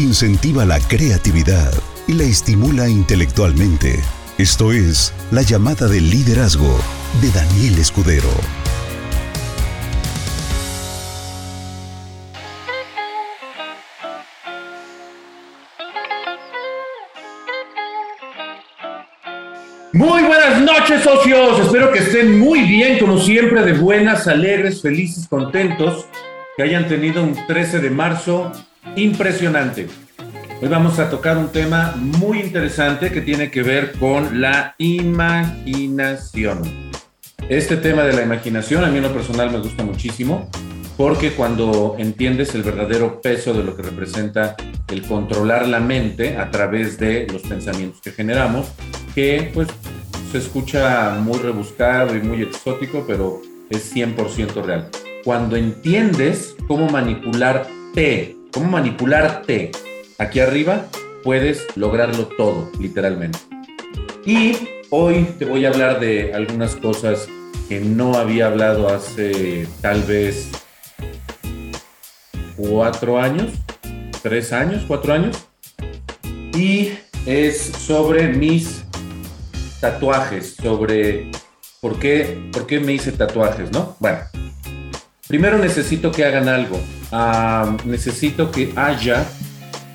[0.00, 1.72] incentiva la creatividad
[2.08, 4.00] y la estimula intelectualmente.
[4.38, 6.74] Esto es La llamada del liderazgo
[7.20, 8.30] de Daniel Escudero.
[19.92, 21.60] Muy buenas noches, socios.
[21.60, 26.06] Espero que estén muy bien, como siempre, de buenas, alegres, felices, contentos,
[26.56, 28.50] que hayan tenido un 13 de marzo
[28.96, 29.88] impresionante.
[30.62, 36.62] Hoy vamos a tocar un tema muy interesante que tiene que ver con la imaginación.
[37.48, 40.48] Este tema de la imaginación a mí en lo personal me gusta muchísimo
[40.96, 44.54] porque cuando entiendes el verdadero peso de lo que representa
[44.88, 48.68] el controlar la mente a través de los pensamientos que generamos,
[49.14, 49.68] que pues
[50.30, 53.40] se escucha muy rebuscado y muy exótico, pero
[53.70, 54.90] es 100% real.
[55.24, 59.70] Cuando entiendes cómo manipularte, cómo manipularte
[60.18, 60.86] aquí arriba,
[61.22, 63.38] puedes lograrlo todo, literalmente.
[64.24, 64.56] Y
[64.90, 67.28] hoy te voy a hablar de algunas cosas
[67.68, 70.50] que no había hablado hace tal vez
[72.56, 73.52] cuatro años,
[74.22, 75.36] tres años, cuatro años.
[76.54, 76.92] Y
[77.26, 78.84] es sobre mis
[79.80, 81.30] tatuajes, sobre
[81.80, 83.96] por qué, por qué me hice tatuajes, ¿no?
[84.00, 84.18] Bueno,
[85.30, 86.80] primero necesito que hagan algo.
[87.12, 89.24] Ah, necesito que haya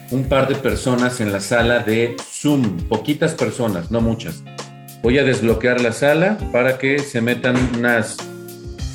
[0.10, 4.44] un par de personas en la sala de Zoom, poquitas personas, no muchas.
[5.04, 8.16] Voy a desbloquear la sala para que se metan unas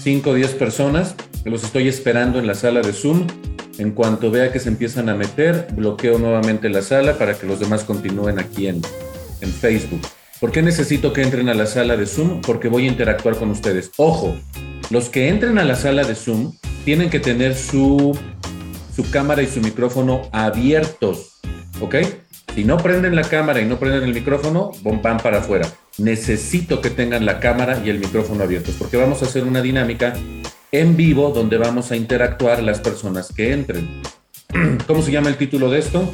[0.02, 1.14] 5 o 10 personas.
[1.44, 3.26] Los estoy esperando en la sala de Zoom.
[3.76, 7.60] En cuanto vea que se empiezan a meter, bloqueo nuevamente la sala para que los
[7.60, 8.80] demás continúen aquí en,
[9.42, 10.00] en Facebook.
[10.40, 12.40] ¿Por qué necesito que entren a la sala de Zoom?
[12.40, 13.90] Porque voy a interactuar con ustedes.
[13.98, 14.38] Ojo,
[14.90, 16.52] los que entren a la sala de Zoom
[16.84, 18.18] tienen que tener su,
[18.94, 21.40] su cámara y su micrófono abiertos,
[21.80, 21.96] ¿ok?
[22.54, 25.68] Si no prenden la cámara y no prenden el micrófono, van para afuera.
[25.98, 30.14] Necesito que tengan la cámara y el micrófono abiertos porque vamos a hacer una dinámica
[30.72, 34.02] en vivo donde vamos a interactuar las personas que entren.
[34.88, 36.12] ¿Cómo se llama el título de esto?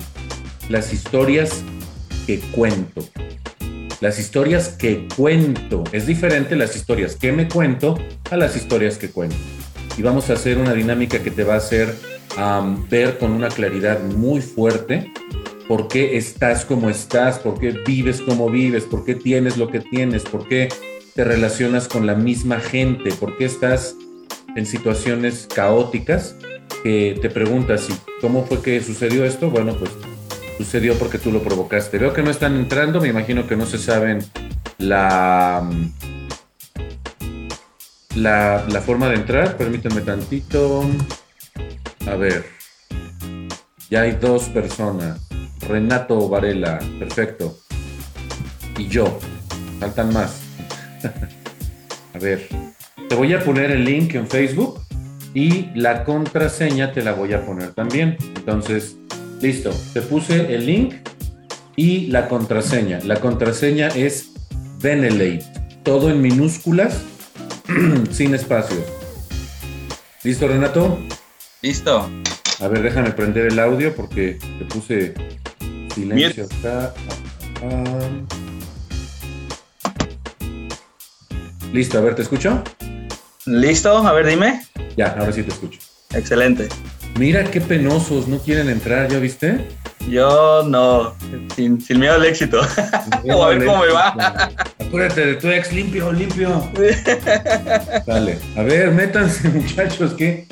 [0.68, 1.62] Las historias
[2.26, 3.02] que cuento.
[4.00, 5.84] Las historias que cuento.
[5.92, 7.98] Es diferente las historias que me cuento
[8.30, 9.36] a las historias que cuento.
[9.96, 11.94] Y vamos a hacer una dinámica que te va a hacer
[12.90, 15.10] ver con una claridad muy fuerte
[15.66, 19.80] por qué estás como estás, por qué vives como vives, por qué tienes lo que
[19.80, 20.68] tienes, por qué
[21.14, 23.96] te relacionas con la misma gente, por qué estás
[24.54, 26.36] en situaciones caóticas
[26.82, 29.50] que te preguntas, ¿y cómo fue que sucedió esto?
[29.50, 29.90] Bueno, pues
[30.56, 31.98] sucedió porque tú lo provocaste.
[31.98, 34.24] Veo que no están entrando, me imagino que no se saben
[34.78, 35.68] la,
[38.14, 39.56] la, forma de entrar.
[39.56, 40.84] Permítanme tantito.
[42.06, 42.46] A ver,
[43.90, 45.20] ya hay dos personas.
[45.60, 47.58] Renato Varela, perfecto.
[48.78, 49.18] Y yo,
[49.80, 50.40] faltan más.
[52.14, 52.48] a ver,
[53.08, 54.80] te voy a poner el link en Facebook
[55.34, 58.16] y la contraseña te la voy a poner también.
[58.36, 58.96] Entonces,
[59.40, 60.94] listo, te puse el link
[61.76, 63.00] y la contraseña.
[63.04, 64.30] La contraseña es
[64.80, 65.44] Venelate,
[65.82, 67.02] todo en minúsculas,
[68.10, 68.82] sin espacios.
[70.22, 70.98] ¿Listo, Renato?
[71.62, 72.08] Listo.
[72.60, 75.14] A ver, déjame prender el audio porque te puse
[75.94, 76.94] silencio acá.
[81.72, 82.62] Listo, a ver, ¿te escucho?
[83.44, 83.98] ¿Listo?
[83.98, 84.62] A ver, dime.
[84.96, 85.78] Ya, ahora sí te escucho.
[86.14, 86.68] Excelente.
[87.18, 89.66] Mira qué penosos, no quieren entrar, ¿ya viste?
[90.06, 91.14] Yo no,
[91.54, 92.60] sin, miedo al éxito.
[93.10, 94.52] a ver cómo me va.
[94.78, 96.62] Acuérdate de tu ex, limpio, limpio.
[98.06, 98.38] Dale.
[98.56, 100.46] A ver, métanse, muchachos, qué,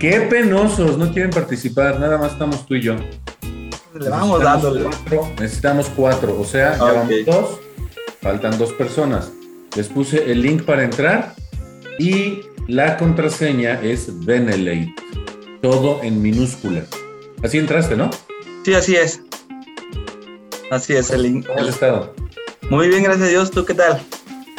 [0.00, 2.96] qué penosos, no quieren participar, nada más estamos tú y yo.
[3.98, 4.86] Le vamos dándole.
[5.38, 7.60] necesitamos cuatro, o sea, ya vamos dos,
[8.20, 9.30] faltan dos personas.
[9.76, 11.34] Les puse el link para entrar
[11.98, 14.92] y la contraseña es Venelate.
[15.62, 16.88] Todo en minúsculas.
[17.42, 18.10] Así entraste, ¿no?
[18.64, 19.20] Sí, así es.
[20.70, 21.46] Así es el link.
[21.46, 22.14] ¿Cómo has estado?
[22.70, 23.50] Muy bien, gracias a Dios.
[23.50, 24.00] ¿Tú qué tal?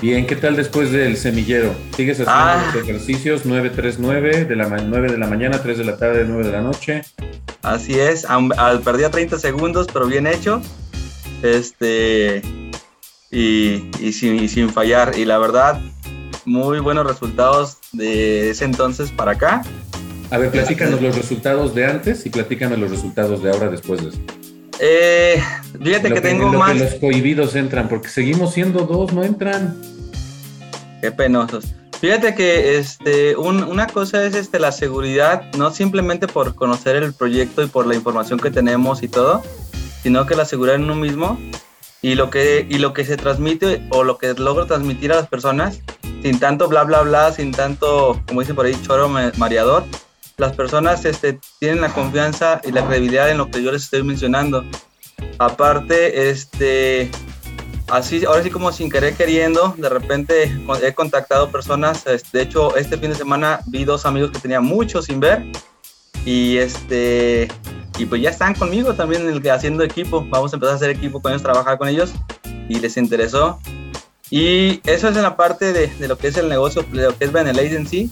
[0.01, 1.73] Bien, ¿qué tal después del semillero?
[1.95, 2.71] ¿Sigues haciendo ah.
[2.73, 6.51] los ejercicios 939 de la 9 de la mañana, 3 de la tarde, 9 de
[6.51, 7.03] la noche?
[7.61, 8.25] Así es,
[8.83, 10.61] perdí a 30 segundos, pero bien hecho.
[11.43, 12.41] Este
[13.31, 15.17] y, sin, sin fallar.
[15.17, 15.81] Y la verdad,
[16.45, 19.63] muy buenos resultados de ese entonces para acá.
[20.31, 24.09] A ver, platícanos los resultados de antes y platícanos los resultados de ahora después de
[24.09, 24.19] eso.
[24.79, 25.41] Eh,
[25.83, 26.73] fíjate que, tengo más.
[26.73, 29.75] Que los cohibidos entran, porque seguimos siendo dos, no entran.
[31.01, 31.73] Qué penosos.
[31.99, 37.61] Fíjate que este, una cosa es este, la seguridad, no simplemente por conocer el proyecto
[37.61, 39.43] y por la información que tenemos y todo,
[40.01, 41.37] sino que la seguridad en uno mismo
[42.01, 45.27] y lo que, y lo que se transmite o lo que logro transmitir a las
[45.27, 45.81] personas,
[46.23, 49.83] sin tanto bla, bla, bla, sin tanto, como dice por ahí, choro mareador,
[50.39, 54.03] las personas este, tienen la confianza y la credibilidad en lo que yo les estoy
[54.03, 54.65] mencionando.
[55.37, 57.11] Aparte, este,
[57.87, 62.97] así, ahora sí como sin querer queriendo, de repente he contactado personas, de hecho este
[62.97, 65.43] fin de semana vi dos amigos que tenía mucho sin ver
[66.25, 67.49] y este
[67.97, 71.33] y pues ya están conmigo también haciendo equipo, vamos a empezar a hacer equipo con
[71.33, 72.13] ellos, trabajar con ellos
[72.69, 73.59] y les interesó.
[74.31, 77.17] Y eso es en la parte de, de lo que es el negocio, de lo
[77.17, 78.11] que es Benelate en sí,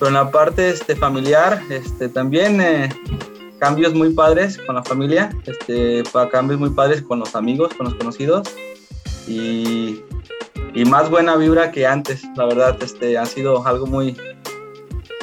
[0.00, 2.88] pero en la parte este, familiar, este, también eh,
[3.58, 6.02] cambios muy padres con la familia, este,
[6.32, 8.48] cambios muy padres con los amigos, con los conocidos
[9.28, 10.00] y,
[10.74, 12.22] y, más buena vibra que antes.
[12.34, 14.16] La verdad, este, ha sido algo muy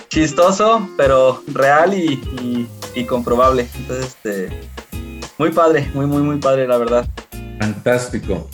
[0.09, 3.67] chistoso, pero real y, y, comprobable.
[3.79, 4.49] Entonces, este,
[5.39, 7.07] muy padre, muy, muy, muy padre, la verdad.
[7.59, 8.47] Fantástico.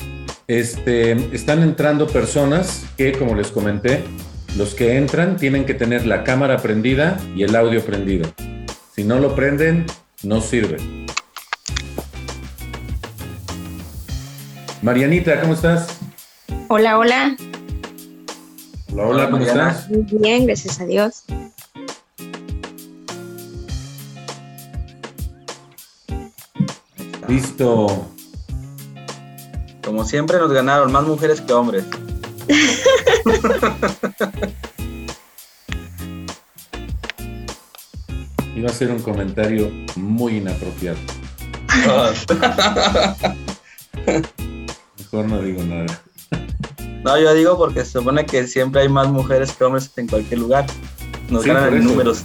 [0.48, 4.06] Este, están entrando personas que, como les comenté,
[4.56, 8.32] los que entran tienen que tener la cámara prendida y el audio prendido.
[8.96, 9.86] Si no lo prenden,
[10.22, 10.78] no sirve.
[14.82, 15.88] Marianita, ¿cómo estás?
[16.68, 17.36] Hola, hola.
[18.92, 19.90] Hola, hola, ¿cómo estás?
[19.90, 21.24] Muy bien, gracias a Dios.
[27.28, 28.08] Listo.
[29.84, 31.86] Como siempre nos ganaron más mujeres que hombres.
[38.56, 40.98] Iba a ser un comentario muy inapropiado.
[44.98, 45.86] Mejor no digo nada.
[47.04, 50.40] No, yo digo porque se supone que siempre hay más mujeres que hombres en cualquier
[50.40, 50.66] lugar.
[51.30, 52.24] Nos ganan en números.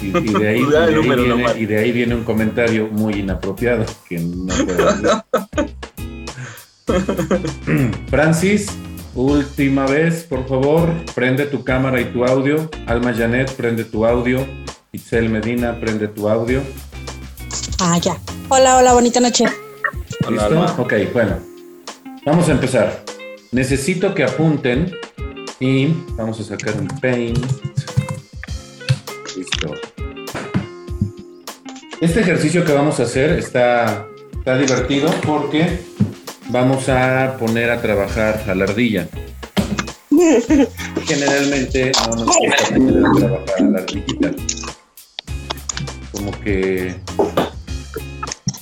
[0.00, 0.60] Y, de ahí,
[1.56, 5.24] y, de ahí viene, un comentario muy inapropiado que no puedo
[8.08, 8.66] Francis,
[9.14, 12.70] última vez, por favor, prende tu cámara y tu audio.
[12.86, 14.46] Alma Janet, prende tu audio.
[14.92, 16.62] Itzel Medina, prende tu audio.
[17.80, 18.16] Ah, ya.
[18.48, 19.46] Hola, hola, bonita noche.
[20.28, 20.74] ¿Listo?
[20.78, 21.38] Ok, bueno.
[22.24, 23.02] Vamos a empezar.
[23.50, 24.92] Necesito que apunten
[25.60, 27.38] y vamos a sacar un paint.
[29.36, 29.74] Listo.
[32.00, 35.80] Este ejercicio que vamos a hacer está, está divertido porque
[36.52, 39.08] vamos a poner a trabajar a la ardilla.
[41.06, 44.30] Generalmente no nos gusta poner a trabajar a la ardillita.
[46.12, 46.94] Como que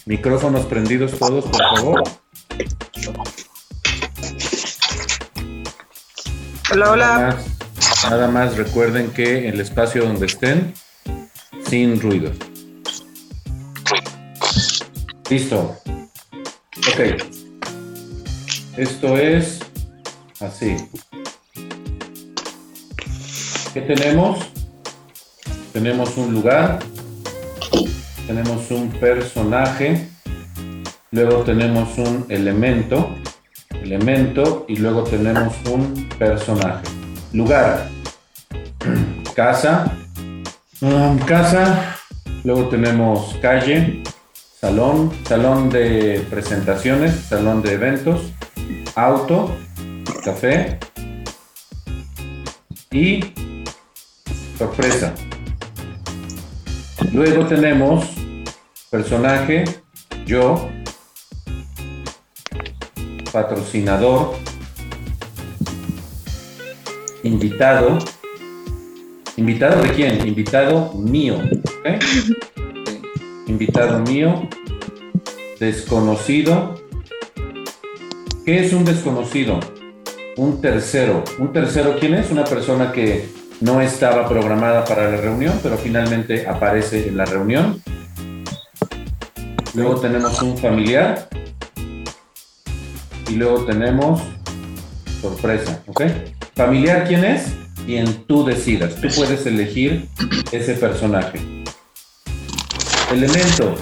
[0.06, 2.02] micrófonos prendidos todos, por favor.
[6.72, 7.38] Hola, hola.
[8.08, 10.72] Nada más, recuerden que en el espacio donde estén,
[11.68, 12.30] sin ruido.
[15.28, 15.76] Listo.
[16.78, 17.39] Ok.
[18.80, 19.60] Esto es
[20.40, 20.74] así.
[23.74, 24.38] ¿Qué tenemos?
[25.74, 26.78] Tenemos un lugar,
[28.26, 30.08] tenemos un personaje,
[31.10, 33.14] luego tenemos un elemento,
[33.82, 36.88] elemento y luego tenemos un personaje.
[37.34, 37.86] Lugar,
[39.36, 39.94] casa,
[40.80, 41.98] um, casa,
[42.44, 44.02] luego tenemos calle,
[44.58, 48.32] salón, salón de presentaciones, salón de eventos,
[48.94, 49.56] auto,
[50.24, 50.78] café
[52.90, 53.24] y
[54.58, 55.14] sorpresa.
[57.12, 58.04] Luego tenemos
[58.90, 59.64] personaje,
[60.26, 60.68] yo,
[63.32, 64.36] patrocinador,
[67.22, 67.98] invitado.
[69.36, 70.26] ¿Invitado de quién?
[70.26, 71.38] Invitado mío.
[73.46, 74.48] Invitado mío,
[75.58, 76.79] desconocido,
[78.44, 79.60] ¿Qué es un desconocido?
[80.36, 81.22] Un tercero.
[81.38, 82.30] ¿Un tercero quién es?
[82.30, 83.28] Una persona que
[83.60, 87.82] no estaba programada para la reunión, pero finalmente aparece en la reunión.
[89.74, 91.28] Luego tenemos un familiar.
[93.28, 94.22] Y luego tenemos
[95.20, 96.02] sorpresa, ¿ok?
[96.56, 97.52] Familiar, ¿quién es?
[97.84, 98.94] Quien tú decidas.
[98.96, 100.08] Tú puedes elegir
[100.50, 101.40] ese personaje.
[103.12, 103.74] Elemento.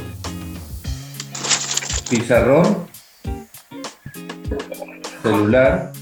[2.10, 2.88] Pizarrón
[5.28, 5.92] celular,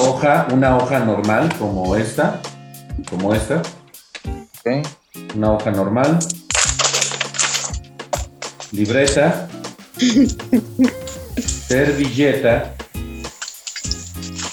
[0.00, 2.42] hoja, una hoja normal como esta,
[3.08, 3.62] como esta.
[5.34, 6.18] Una hoja normal.
[8.72, 9.48] Libreta.
[11.38, 12.74] servilleta.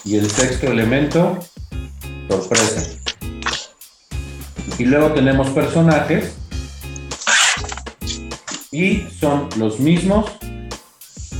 [0.05, 1.37] Y el sexto elemento,
[2.29, 2.83] sorpresa.
[4.77, 6.33] Y luego tenemos personajes.
[8.71, 10.31] Y son los mismos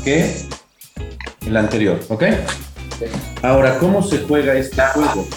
[0.04, 0.55] que
[1.46, 2.24] el anterior, ¿ok?
[3.42, 5.28] Ahora, ¿cómo se juega este juego?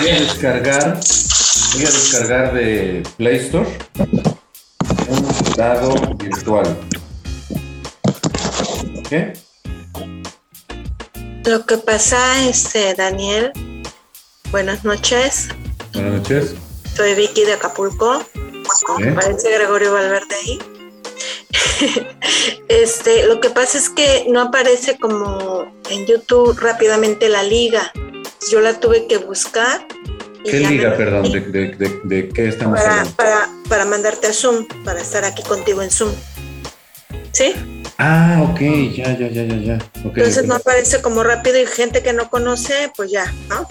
[0.00, 1.00] Voy a descargar,
[1.74, 3.68] voy a descargar de Play Store
[5.08, 6.76] un dado virtual.
[9.08, 9.32] ¿Qué?
[11.44, 13.52] Lo que pasa, este, Daniel,
[14.50, 15.48] buenas noches.
[15.94, 16.54] Buenas noches.
[16.94, 18.20] Soy Vicky de Acapulco.
[19.00, 19.12] ¿Eh?
[19.14, 20.77] Parece Gregorio Valverde ahí.
[22.68, 27.92] este, lo que pasa es que no aparece como en YouTube rápidamente la liga.
[28.50, 29.86] Yo la tuve que buscar.
[30.44, 31.32] y ¿Qué liga, me- perdón?
[31.32, 33.16] ¿De, de- de- de qué estamos Para, hablando?
[33.16, 36.12] para, para mandarte a Zoom, para estar aquí contigo en Zoom.
[37.32, 37.54] ¿Sí?
[37.98, 38.60] Ah, ok,
[38.94, 39.78] ya, ya, ya, ya, ya.
[40.04, 43.68] Entonces no aparece como rápido y gente que no conoce, pues ya, ¿no?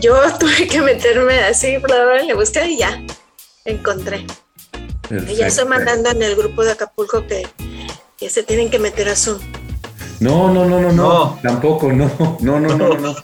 [0.00, 3.00] Yo tuve que meterme así, bla, bla, le busqué y ya
[3.64, 4.26] encontré.
[5.12, 5.68] Y ya estoy Perfecto.
[5.68, 7.46] mandando en el grupo de Acapulco que,
[8.16, 9.38] que se tienen que meter a Zoom.
[10.20, 11.38] No, no, no, no, no, No.
[11.42, 13.14] tampoco, no, no, no, no, no, no.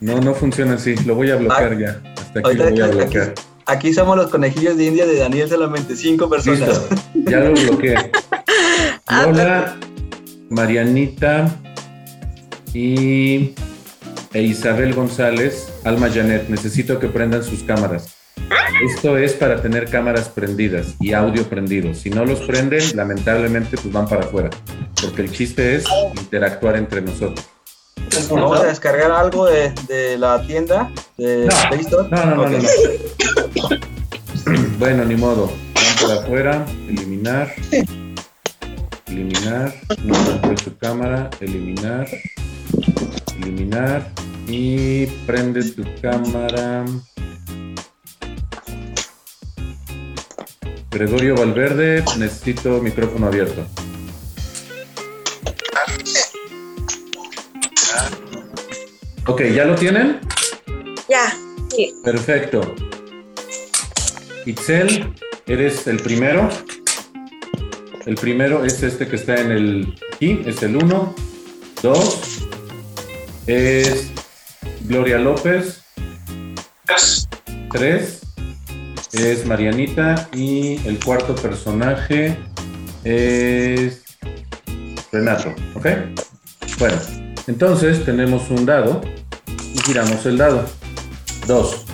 [0.00, 2.02] No, no funciona así, lo voy a bloquear ya.
[2.18, 3.34] Hasta aquí lo voy a bloquear.
[3.66, 6.68] Aquí somos los conejillos de India de Daniel solamente, cinco personas.
[6.68, 8.10] Listo, ya lo bloqueé.
[9.12, 9.76] Ah, Lola,
[10.50, 11.52] Marianita
[12.72, 13.54] y
[14.32, 18.08] e Isabel González, Alma Janet, necesito que prendan sus cámaras.
[18.82, 21.94] Esto es para tener cámaras prendidas y audio prendido.
[21.94, 24.50] Si no los prenden, lamentablemente pues van para afuera,
[25.02, 25.84] porque el chiste es
[26.16, 27.46] interactuar entre nosotros.
[28.30, 31.68] Vamos a descargar algo de, de la tienda de No.
[31.68, 32.08] Play Store.
[32.10, 32.58] No, no, no, no.
[34.78, 35.52] Bueno, ni modo.
[35.74, 37.52] Van para afuera, eliminar.
[39.06, 39.74] Eliminar.
[40.02, 41.28] No encontré su cámara.
[41.40, 42.08] Eliminar.
[43.42, 44.10] Eliminar.
[44.46, 46.84] Y prende tu cámara.
[50.90, 53.66] Gregorio Valverde, necesito micrófono abierto.
[59.26, 60.20] Ok, ¿ya lo tienen?
[61.08, 61.32] Ya,
[62.02, 62.74] Perfecto.
[64.44, 65.14] Itzel,
[65.46, 66.48] eres el primero.
[68.06, 71.14] El primero es este que está en el aquí, es el 1.
[71.82, 72.20] 2.
[73.46, 74.10] Es
[74.82, 75.82] Gloria López.
[77.70, 78.19] 3.
[79.12, 80.28] Es Marianita.
[80.32, 82.36] Y el cuarto personaje
[83.04, 84.02] es
[85.12, 85.54] Renato.
[85.74, 85.86] ¿Ok?
[86.78, 86.96] Bueno,
[87.46, 89.00] entonces tenemos un dado
[89.74, 90.64] y giramos el dado.
[91.46, 91.84] Dos.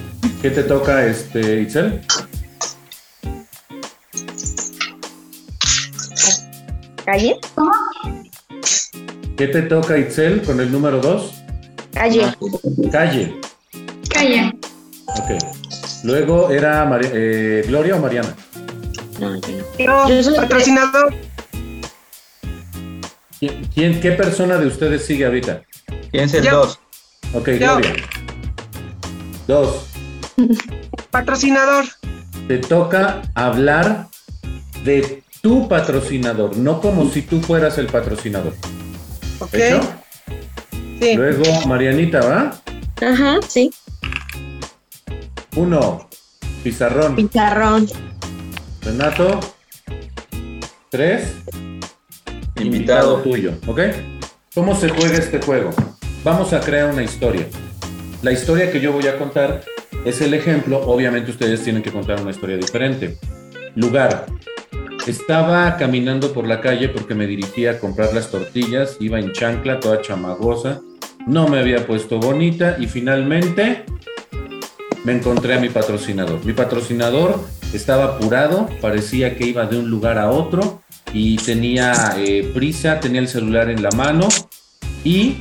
[0.43, 2.03] ¿Qué te toca, este, Itzel?
[7.05, 7.39] ¿Calle?
[9.37, 11.35] ¿Qué te toca, Itzel, con el número dos?
[11.93, 12.33] Calle.
[12.91, 13.35] Calle.
[14.09, 14.53] Calle.
[15.07, 15.56] Ok.
[16.07, 18.33] Luego era eh, Gloria o Mariana.
[19.19, 19.41] No.
[19.77, 21.13] Yo, patrocinador.
[23.41, 25.63] ¿Quién, quién- qué persona de ustedes sigue ahorita?
[26.13, 26.59] ¿Quién es el Yo.
[26.59, 26.79] 2?
[27.35, 27.57] Ok, Yo.
[27.59, 27.95] Gloria.
[29.49, 29.87] Dos.
[31.11, 31.85] Patrocinador.
[32.47, 34.07] Te toca hablar
[34.85, 38.55] de tu patrocinador, no como si tú fueras el patrocinador.
[39.41, 39.55] Ok.
[39.55, 39.81] ¿Hecho?
[41.01, 41.15] Sí.
[41.17, 42.61] Luego, Marianita, ¿va?
[43.03, 43.73] Ajá, sí.
[45.57, 46.07] Uno.
[46.63, 47.17] Pizarrón.
[47.17, 47.87] Pizarrón.
[48.83, 49.41] Renato.
[50.91, 51.33] Tres.
[52.57, 53.17] invitado Invitado.
[53.23, 53.81] tuyo, ¿ok?
[54.55, 55.71] ¿Cómo se juega este juego?
[56.23, 57.47] Vamos a crear una historia.
[58.23, 59.63] La historia que yo voy a contar
[60.05, 63.17] es el ejemplo, obviamente ustedes tienen que contar una historia diferente.
[63.75, 64.27] Lugar.
[65.07, 69.79] Estaba caminando por la calle porque me dirigía a comprar las tortillas, iba en chancla,
[69.79, 70.81] toda chamagosa,
[71.29, 73.85] no me había puesto bonita y finalmente
[75.07, 76.45] me encontré a mi patrocinador.
[76.45, 77.39] Mi patrocinador
[77.73, 80.83] estaba apurado, parecía que iba de un lugar a otro
[81.13, 84.27] y tenía eh, prisa, tenía el celular en la mano
[85.05, 85.37] y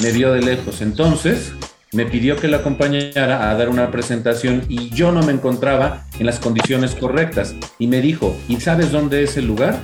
[0.00, 0.82] me vio de lejos.
[0.82, 1.52] Entonces
[1.90, 6.26] me pidió que la acompañara a dar una presentación y yo no me encontraba en
[6.26, 7.56] las condiciones correctas.
[7.80, 9.80] Y me dijo, ¿y sabes dónde es el lugar?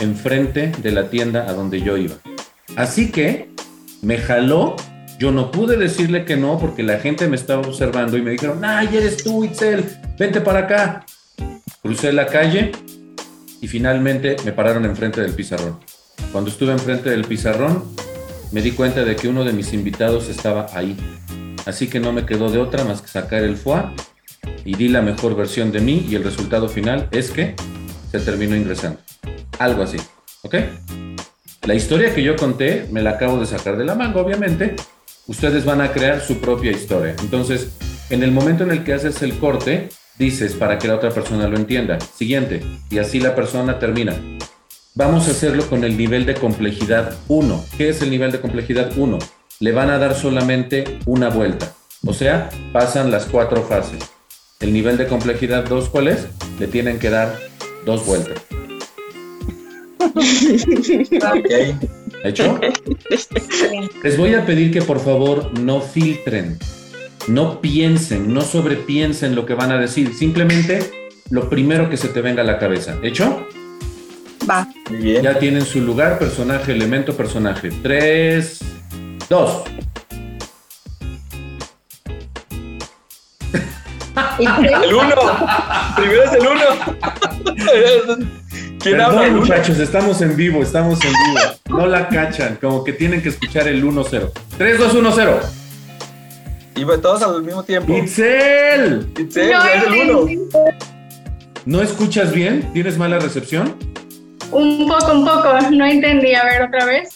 [0.00, 2.16] Enfrente de la tienda a donde yo iba.
[2.74, 3.50] Así que
[4.00, 4.74] me jaló.
[5.22, 8.64] Yo no pude decirle que no porque la gente me estaba observando y me dijeron,
[8.64, 9.84] ¡ay, eres tú, Itzel!
[10.18, 11.06] Vente para acá.
[11.80, 12.72] Crucé la calle
[13.60, 15.78] y finalmente me pararon enfrente del pizarrón.
[16.32, 17.84] Cuando estuve enfrente del pizarrón,
[18.50, 20.96] me di cuenta de que uno de mis invitados estaba ahí.
[21.66, 23.84] Así que no me quedó de otra más que sacar el foie
[24.64, 27.54] y di la mejor versión de mí y el resultado final es que
[28.10, 28.98] se terminó ingresando.
[29.60, 29.98] Algo así,
[30.42, 30.56] ¿ok?
[31.62, 34.74] La historia que yo conté me la acabo de sacar de la manga, obviamente.
[35.26, 37.14] Ustedes van a crear su propia historia.
[37.20, 37.68] Entonces,
[38.10, 39.88] en el momento en el que haces el corte,
[40.18, 41.98] dices para que la otra persona lo entienda.
[42.00, 42.62] Siguiente.
[42.90, 44.16] Y así la persona termina.
[44.94, 47.64] Vamos a hacerlo con el nivel de complejidad 1.
[47.78, 49.18] ¿Qué es el nivel de complejidad 1?
[49.60, 51.72] Le van a dar solamente una vuelta.
[52.04, 54.02] O sea, pasan las cuatro fases.
[54.58, 56.26] El nivel de complejidad 2, ¿cuál es?
[56.58, 57.38] Le tienen que dar
[57.86, 58.42] dos vueltas.
[61.22, 62.01] Ok.
[62.24, 62.60] ¿Hecho?
[64.02, 66.58] Les voy a pedir que por favor no filtren,
[67.28, 70.14] no piensen, no sobrepiensen lo que van a decir.
[70.14, 72.96] Simplemente lo primero que se te venga a la cabeza.
[73.02, 73.46] ¿Hecho?
[74.48, 74.68] Va.
[74.90, 75.22] Muy bien.
[75.22, 77.70] Ya tienen su lugar, personaje, elemento, personaje.
[77.82, 78.60] Tres,
[79.28, 79.64] dos.
[84.38, 85.14] El uno.
[85.96, 86.64] Primero es el uno.
[88.82, 88.96] ¿Quién?
[88.96, 91.78] Perdón, muchachos, estamos en vivo, estamos en vivo.
[91.78, 94.30] No la cachan, como que tienen que escuchar el 1-0.
[94.58, 95.40] 3, 2, 1, 0.
[96.74, 97.96] Y va todos al mismo tiempo.
[97.96, 99.06] ¡Itzel!
[99.16, 100.26] Sí, es el uno.
[101.64, 102.72] ¿No escuchas bien?
[102.72, 103.76] ¿Tienes mala recepción?
[104.50, 105.70] Un poco, un poco.
[105.70, 106.34] No entendí.
[106.34, 107.10] A ver, otra vez.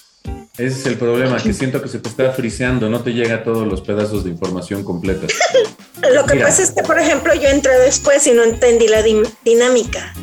[0.58, 3.66] Ese es el problema, que siento que se te está friseando, no te llega todos
[3.66, 5.26] los pedazos de información completa.
[6.14, 6.46] Lo que Mira.
[6.46, 9.02] pasa es que, por ejemplo, yo entré después y no entendí la
[9.44, 10.14] dinámica.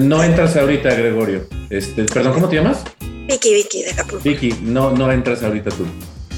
[0.00, 1.46] No entras ahorita, Gregorio.
[1.68, 2.82] Este, perdón, ¿cómo te llamas?
[3.28, 4.24] Vicky, Vicky, de Acapulco.
[4.24, 5.84] Vicky, no, no entras ahorita tú.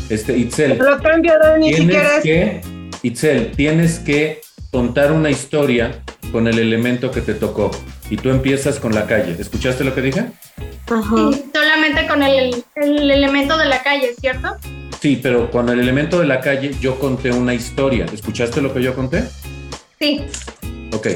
[0.08, 2.22] Este, Itzel, Lo cambio, Dani, si tienes quieres.
[2.24, 2.60] que,
[3.04, 4.40] Itzel, tienes que
[4.72, 7.70] contar una historia con el elemento que te tocó.
[8.10, 9.36] Y tú empiezas con la calle.
[9.38, 10.24] ¿Escuchaste lo que dije?
[10.88, 11.30] Ajá.
[11.32, 14.56] Sí, solamente con el, el elemento de la calle, ¿cierto?
[15.00, 18.06] Sí, pero con el elemento de la calle yo conté una historia.
[18.12, 19.22] ¿Escuchaste lo que yo conté?
[20.00, 20.24] Sí.
[20.92, 21.06] Ok.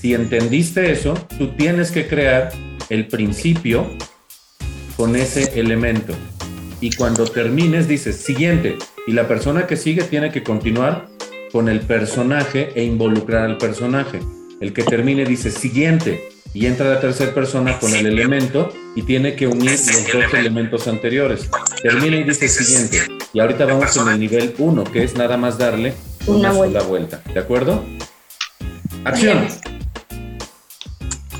[0.00, 2.52] Si entendiste eso, tú tienes que crear
[2.88, 3.86] el principio
[4.96, 6.14] con ese elemento.
[6.80, 8.76] Y cuando termines, dices siguiente.
[9.06, 11.08] Y la persona que sigue tiene que continuar
[11.52, 14.20] con el personaje e involucrar al personaje.
[14.60, 16.28] El que termine dice siguiente.
[16.54, 20.86] Y entra la tercera persona con el elemento y tiene que unir los dos elementos
[20.86, 21.48] anteriores.
[21.82, 22.98] Termina y dice siguiente.
[23.32, 25.94] Y ahorita vamos en el nivel 1, que es nada más darle
[26.26, 27.22] una, Una sola vuelta.
[27.32, 27.82] ¿De acuerdo?
[29.04, 29.48] Acción.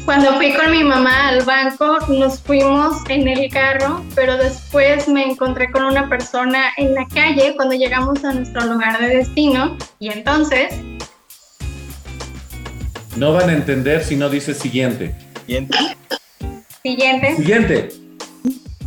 [0.04, 5.24] Cuando fui con mi mamá al banco, nos fuimos en el carro, pero después me
[5.24, 9.78] encontré con una persona en la calle cuando llegamos a nuestro lugar de destino.
[10.00, 10.74] Y entonces,
[13.16, 15.14] No van a entender si no dice siguiente.
[15.46, 15.78] Siguiente.
[16.82, 17.36] siguiente.
[17.36, 17.88] Siguiente.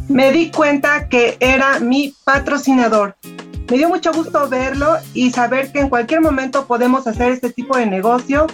[0.10, 3.16] Me di cuenta que era mi patrocinador.
[3.70, 7.78] Me dio mucho gusto verlo y saber que en cualquier momento podemos hacer este tipo
[7.78, 8.48] de negocio.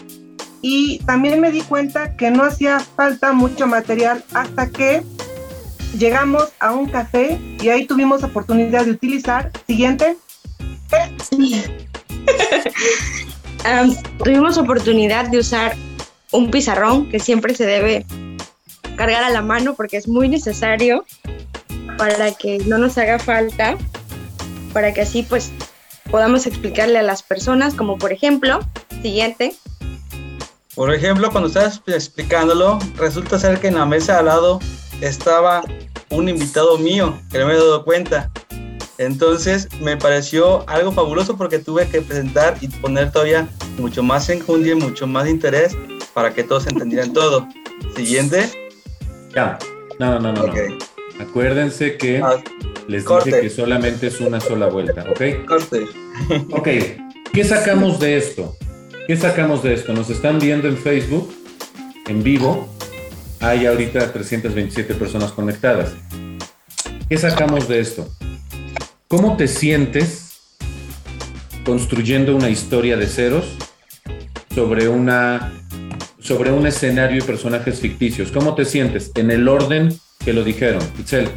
[0.62, 5.04] Y también me di cuenta que no hacía falta mucho material hasta que
[5.98, 9.52] llegamos a un café y ahí tuvimos oportunidad de utilizar.
[9.68, 10.18] Siguiente.
[13.66, 15.76] Am, tuvimos oportunidad de usar
[16.32, 18.06] un pizarrón que siempre se debe
[18.96, 21.06] cargar a la mano porque es muy necesario
[21.98, 23.78] para que no nos haga falta,
[24.72, 25.52] para que así pues
[26.10, 28.60] podamos explicarle a las personas, como por ejemplo,
[29.02, 29.56] siguiente,
[30.76, 34.60] Por ejemplo, cuando estabas explicándolo, resulta ser que en la mesa al lado
[35.02, 35.64] estaba
[36.10, 38.32] un invitado mío, que no me he dado cuenta.
[38.98, 44.74] Entonces me pareció algo fabuloso porque tuve que presentar y poner todavía mucho más enjundia,
[44.74, 45.76] y mucho más interés
[46.14, 47.48] para que todos entendieran todo.
[47.96, 48.50] Siguiente.
[49.34, 49.58] Ya.
[50.00, 50.44] No, no, no, no.
[50.44, 50.56] Ok.
[50.70, 50.91] no.
[51.22, 52.36] Acuérdense que Ah,
[52.88, 53.30] les corte.
[53.30, 55.46] dije que solamente es una sola vuelta, ¿ok?
[55.48, 55.86] corte.
[56.52, 56.68] Ok.
[57.34, 58.56] ¿Qué sacamos de esto?
[59.08, 59.94] ¿Qué sacamos de esto?
[59.94, 61.34] Nos están viendo en Facebook,
[62.08, 62.68] en vivo.
[63.40, 65.94] Hay ahorita 327 personas conectadas.
[67.10, 68.08] ¿Qué sacamos de esto?
[69.08, 70.40] ¿Cómo te sientes
[71.66, 73.46] construyendo una historia de ceros
[74.54, 75.54] sobre una
[76.20, 78.32] sobre un escenario y personajes ficticios?
[78.32, 79.90] ¿Cómo te sientes en el orden
[80.24, 80.82] que lo dijeron?
[81.00, 81.30] Itzel,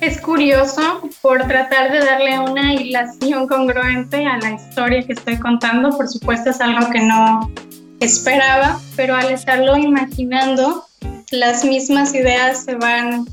[0.00, 5.90] Es curioso por tratar de darle una hilación congruente a la historia que estoy contando.
[5.96, 7.50] Por supuesto es algo que no
[8.00, 10.86] esperaba, pero al estarlo imaginando,
[11.30, 13.26] las mismas ideas se van,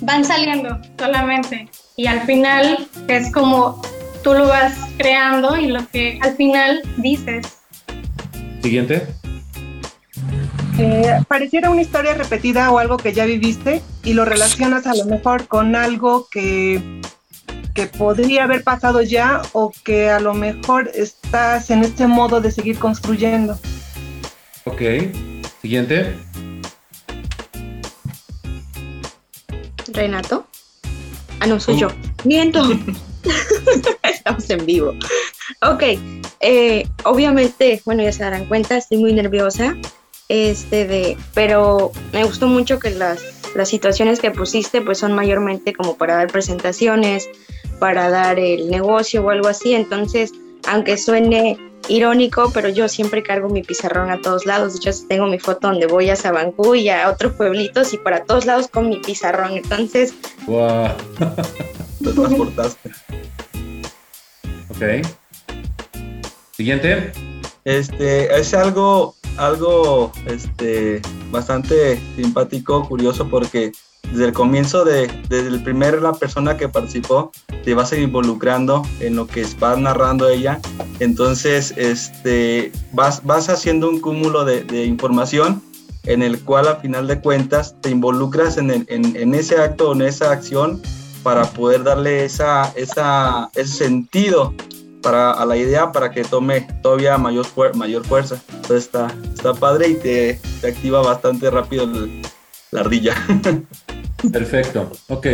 [0.00, 1.68] van saliendo solamente.
[1.96, 3.80] Y al final es como
[4.22, 7.58] tú lo vas creando y lo que al final dices.
[8.62, 9.06] siguiente.
[10.76, 15.04] Eh, pareciera una historia repetida o algo que ya viviste y lo relacionas a lo
[15.04, 16.82] mejor con algo que,
[17.74, 22.50] que podría haber pasado ya o que a lo mejor estás en este modo de
[22.50, 23.58] seguir construyendo.
[24.64, 24.82] Ok.
[25.62, 26.16] Siguiente.
[29.92, 30.46] Renato.
[31.38, 31.88] Ah, no, soy yo.
[32.24, 32.62] Miento.
[34.02, 34.94] Estamos en vivo.
[35.62, 35.82] Ok,
[36.40, 39.76] eh, obviamente, bueno, ya se darán cuenta, estoy muy nerviosa,
[40.28, 43.22] este de, pero me gustó mucho que las,
[43.54, 47.28] las situaciones que pusiste pues son mayormente como para dar presentaciones,
[47.78, 50.32] para dar el negocio o algo así, entonces,
[50.66, 51.58] aunque suene
[51.88, 54.72] irónico, pero yo siempre cargo mi pizarrón a todos lados.
[54.72, 58.24] De hecho, tengo mi foto donde voy a Sabancú y a otros pueblitos y para
[58.24, 59.52] todos lados con mi pizarrón.
[59.52, 60.14] Entonces.
[60.46, 60.88] ¡Wow!
[62.00, 62.90] Lo transportaste.
[64.70, 65.06] Ok.
[66.52, 67.12] Siguiente.
[67.64, 71.00] Este, es algo, algo, este,
[71.30, 73.72] bastante simpático, curioso, porque
[74.10, 77.32] desde el comienzo, de, desde el primer la persona que participó,
[77.64, 80.60] te vas a ir involucrando en lo que va narrando ella.
[81.00, 85.62] Entonces, este, vas, vas haciendo un cúmulo de, información
[86.04, 89.94] en el cual a final de cuentas te involucras en, el, en ese acto o
[89.94, 90.82] en esa acción
[91.22, 94.52] para poder darle esa, esa, ese sentido
[95.04, 98.42] para, a la idea para que tome todavía mayor, mayor fuerza.
[98.48, 101.86] Entonces está, está padre y te, te activa bastante rápido
[102.70, 103.14] la ardilla.
[104.32, 104.90] Perfecto.
[105.08, 105.26] Ok.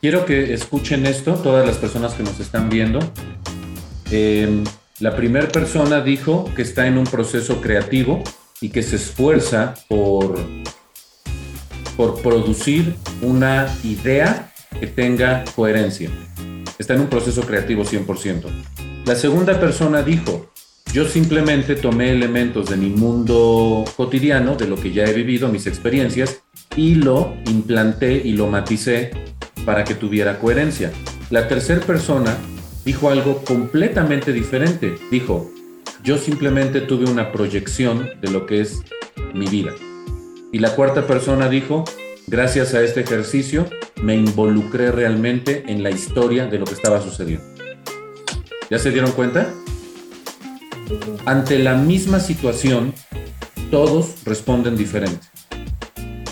[0.00, 2.98] Quiero que escuchen esto, todas las personas que nos están viendo.
[4.10, 4.62] Eh,
[5.00, 8.22] la primera persona dijo que está en un proceso creativo
[8.60, 10.38] y que se esfuerza por,
[11.96, 16.10] por producir una idea que tenga coherencia.
[16.78, 18.95] Está en un proceso creativo 100%.
[19.06, 20.50] La segunda persona dijo,
[20.92, 25.68] yo simplemente tomé elementos de mi mundo cotidiano, de lo que ya he vivido, mis
[25.68, 26.42] experiencias,
[26.74, 29.12] y lo implanté y lo maticé
[29.64, 30.90] para que tuviera coherencia.
[31.30, 32.36] La tercera persona
[32.84, 34.96] dijo algo completamente diferente.
[35.08, 35.52] Dijo,
[36.02, 38.82] yo simplemente tuve una proyección de lo que es
[39.34, 39.70] mi vida.
[40.52, 41.84] Y la cuarta persona dijo,
[42.26, 43.70] gracias a este ejercicio
[44.02, 47.55] me involucré realmente en la historia de lo que estaba sucediendo.
[48.70, 49.52] ¿Ya se dieron cuenta?
[51.24, 52.92] Ante la misma situación,
[53.70, 55.26] todos responden diferente.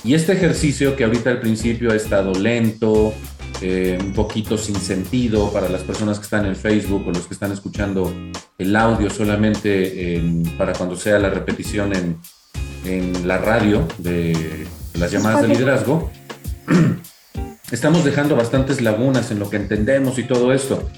[0.02, 3.14] Y este ejercicio que ahorita al principio ha estado lento,
[3.60, 7.34] eh, un poquito sin sentido para las personas que están en Facebook o los que
[7.34, 8.12] están escuchando
[8.58, 12.18] el audio solamente en, para cuando sea la repetición en,
[12.84, 14.66] en la radio de
[14.98, 16.10] las llamadas de liderazgo,
[17.70, 20.88] estamos dejando bastantes lagunas en lo que entendemos y todo esto.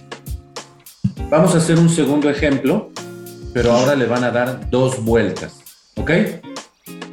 [1.28, 2.92] Vamos a hacer un segundo ejemplo,
[3.52, 5.56] pero ahora le van a dar dos vueltas,
[5.96, 6.10] ¿ok?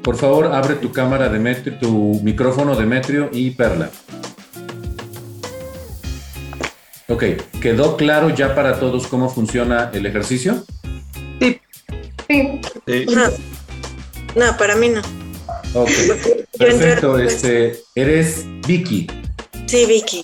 [0.03, 3.89] Por favor, abre tu cámara, Demetrio, tu micrófono, Demetrio y Perla.
[7.07, 7.23] Ok,
[7.59, 10.63] ¿quedó claro ya para todos cómo funciona el ejercicio?
[11.39, 11.59] Sí.
[12.29, 12.61] Sí.
[12.85, 13.05] Sí.
[13.15, 13.23] No,
[14.35, 15.01] no, para mí no.
[15.73, 15.89] Ok,
[16.59, 17.17] perfecto.
[17.17, 19.07] Este, eres Vicky.
[19.65, 20.23] Sí, Vicky.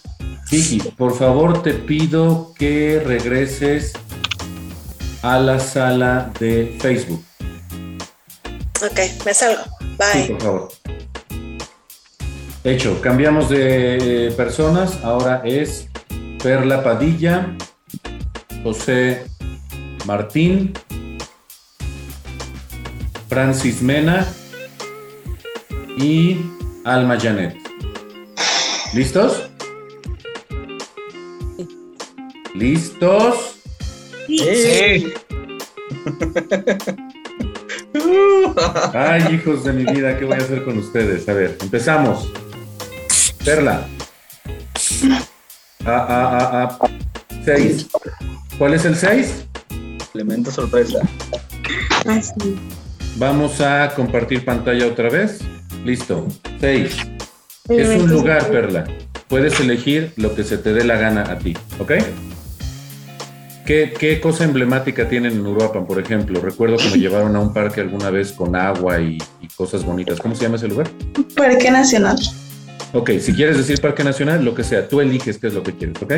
[0.52, 3.94] Vicky, por favor te pido que regreses
[5.22, 7.24] a la sala de Facebook.
[8.82, 9.62] Ok, me salgo.
[9.80, 10.28] Sí, Bye.
[10.28, 10.70] por favor.
[12.64, 15.04] Hecho, cambiamos de personas.
[15.04, 15.88] Ahora es
[16.42, 17.56] Perla Padilla,
[18.64, 19.26] José
[20.06, 20.74] Martín,
[23.28, 24.28] Francis Mena
[25.98, 26.38] y
[26.86, 27.56] Alma Janet.
[28.94, 29.49] ¿Listos?
[32.56, 33.56] ¿Listos?
[34.28, 35.14] Sí.
[38.94, 41.28] Ay, hijos de mi vida, ¿qué voy a hacer con ustedes?
[41.30, 42.32] A ver, empezamos.
[43.44, 43.88] Perla.
[45.86, 46.80] A, a, a, a.
[47.46, 47.88] Seis.
[48.58, 49.46] ¿Cuál es el seis?
[50.14, 51.00] Elemento sorpresa.
[52.06, 52.60] Así.
[53.16, 55.40] Vamos a compartir pantalla otra vez.
[55.86, 56.28] Listo.
[56.60, 56.98] Seis.
[57.70, 58.86] Es un lugar, Perla.
[59.28, 61.92] Puedes elegir lo que se te dé la gana a ti, ¿ok?
[63.70, 66.42] ¿Qué, qué cosa emblemática tienen en Uruapan, por ejemplo?
[66.42, 70.20] Recuerdo que me llevaron a un parque alguna vez con agua y, y cosas bonitas.
[70.20, 70.90] ¿Cómo se llama ese lugar?
[71.36, 72.18] Parque Nacional.
[72.94, 75.74] Ok, si quieres decir Parque Nacional, lo que sea, tú eliges qué es lo que
[75.76, 76.14] quieres, ¿ok?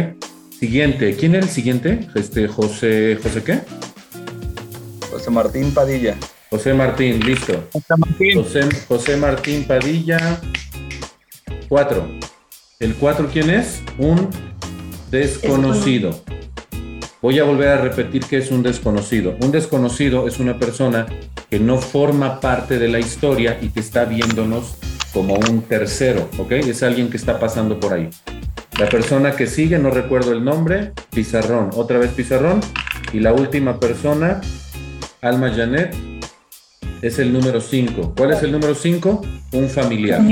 [0.58, 2.08] Siguiente, ¿quién era el siguiente?
[2.16, 3.60] Este, José, ¿José qué?
[5.12, 6.16] José Martín Padilla.
[6.52, 7.68] José Martín, listo.
[8.34, 10.40] José, José Martín Padilla,
[11.68, 12.08] cuatro.
[12.80, 13.82] ¿El cuatro quién es?
[13.98, 14.30] Un
[15.12, 16.16] desconocido.
[17.22, 19.38] Voy a volver a repetir que es un desconocido.
[19.42, 21.06] Un desconocido es una persona
[21.52, 24.76] que no forma parte de la historia y que está viéndonos
[25.14, 26.54] como un tercero, ¿ok?
[26.54, 28.10] Es alguien que está pasando por ahí.
[28.80, 32.60] La persona que sigue, no recuerdo el nombre, Pizarrón, otra vez Pizarrón.
[33.14, 34.42] Y la última persona,
[35.22, 35.96] Alma Janet,
[37.04, 38.16] es el número 5.
[38.18, 39.22] ¿Cuál es el número 5?
[39.52, 40.24] Un familiar.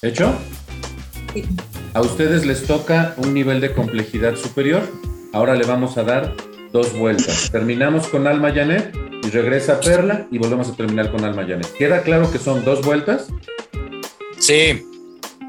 [0.00, 0.32] ¿Hecho?
[1.92, 4.82] A ustedes les toca un nivel de complejidad superior.
[5.32, 6.32] Ahora le vamos a dar
[6.72, 7.50] dos vueltas.
[7.50, 11.72] Terminamos con Alma Janet y regresa Perla y volvemos a terminar con Alma Janet.
[11.78, 13.28] ¿Queda claro que son dos vueltas?
[14.38, 14.86] Sí.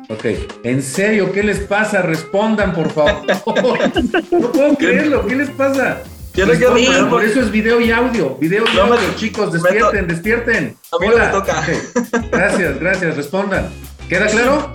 [0.10, 0.26] Ok.
[0.64, 1.32] ¿En serio?
[1.32, 2.02] ¿Qué les pasa?
[2.02, 3.26] Respondan, por favor.
[4.32, 5.26] no puedo creerlo.
[5.28, 6.02] ¿Qué les pasa?
[6.34, 8.36] Yo no quiero por eso es video y audio.
[8.38, 9.52] Video y No audio, chicos.
[9.52, 10.76] me Despierten, despierten.
[10.92, 11.32] A mí no me Hola.
[11.32, 11.64] toca.
[12.32, 13.18] Gracias, gracias.
[13.18, 13.70] Respondan.
[14.10, 14.72] ¿Queda claro?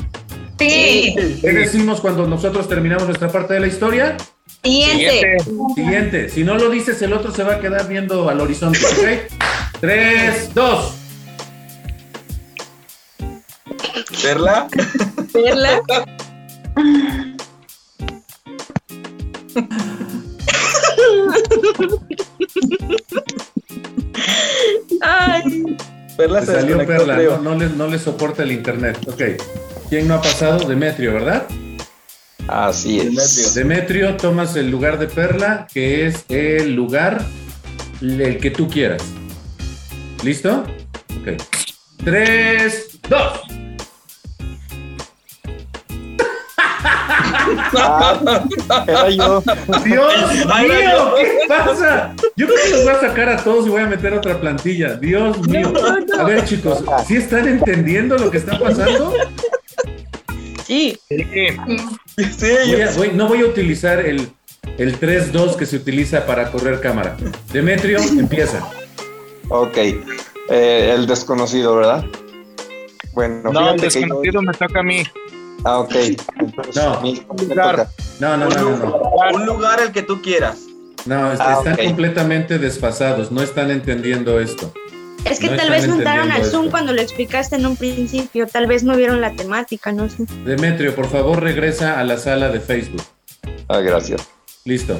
[0.59, 1.15] Sí.
[1.41, 4.17] ¿Qué decimos cuando nosotros terminamos nuestra parte de la historia?
[4.63, 5.37] Siguiente.
[5.75, 6.29] Siguiente.
[6.29, 9.81] Si no lo dices, el otro se va a quedar viendo al horizonte, ¿ok?
[9.81, 10.95] Tres, dos.
[14.23, 14.67] Perla,
[15.33, 15.83] Perla.
[25.01, 25.77] Ay,
[26.17, 28.99] Perla Se se salió Perla, no, no le, no le soporta el internet.
[29.07, 29.23] Ok.
[29.89, 30.67] ¿Quién no ha pasado?
[30.69, 31.47] Demetrio, ¿verdad?
[32.49, 33.51] Así Demetrio.
[33.55, 37.23] Demetrio, tomas el lugar de Perla, que es el lugar
[38.01, 39.03] el que tú quieras.
[40.23, 40.65] ¿Listo?
[41.21, 41.43] Ok.
[42.05, 43.41] Tres, dos.
[48.87, 49.43] Era yo.
[49.85, 50.15] Dios
[50.51, 51.15] Ay, mío.
[51.17, 52.15] ¿qué pasa?
[52.37, 54.95] Yo creo que los voy a sacar a todos y voy a meter otra plantilla.
[54.95, 55.73] Dios mío.
[56.19, 59.13] A ver, chicos, ¿sí están entendiendo lo que está pasando?
[60.69, 60.99] Sí.
[61.09, 64.29] Sí, Voy yo- a- voy- no voy a utilizar el,
[64.77, 67.17] el 3-2 que se utiliza para correr cámara.
[67.53, 68.69] Demetrio, empieza.
[69.49, 69.77] Ok.
[70.51, 72.05] Eh, el desconocido, ¿verdad?
[73.15, 75.03] Bueno, No, el yo- desconocido me toca a mí.
[75.65, 75.95] Ah, ok.
[76.39, 77.01] Entonces, No.
[77.01, 77.15] me
[77.55, 77.89] toca.
[78.21, 78.77] No, no, no, no.
[78.77, 80.59] No, un lugar el que tú quieras.
[81.07, 83.31] No, est- Ah, están completamente desfasados.
[83.33, 84.73] No están entendiendo esto.
[85.25, 86.71] Es que No tal vez no entraron al Zoom esto.
[86.71, 88.47] cuando lo explicaste en un principio.
[88.47, 90.25] Tal vez no vieron la temática, no sé.
[90.45, 93.03] Demetrio, por favor, regresa a la sala de Facebook.
[93.69, 94.27] Ah, gracias.
[94.65, 94.99] Listo.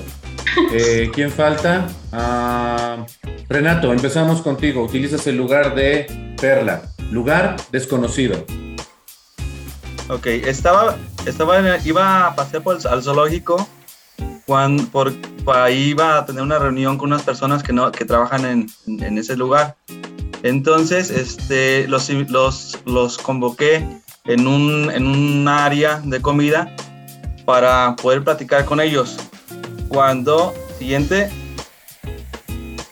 [0.73, 1.87] Eh, ¿Quién falta?
[2.13, 3.05] Ah,
[3.49, 4.83] Renato, empezamos contigo.
[4.83, 6.83] Utilizas el lugar de Perla.
[7.11, 8.45] Lugar desconocido.
[10.11, 13.69] Ok, estaba, estaba en- iba a pasear por el, al zoológico
[14.49, 15.13] cuando por,
[15.45, 18.67] pa- iba a tener una reunión con unas personas que no que trabajan en,
[19.05, 19.77] en- ese lugar.
[20.43, 23.87] Entonces, este, los, los, los convoqué
[24.25, 26.75] en un, en un área de comida
[27.45, 29.19] para poder platicar con ellos.
[29.89, 31.29] Cuando, siguiente,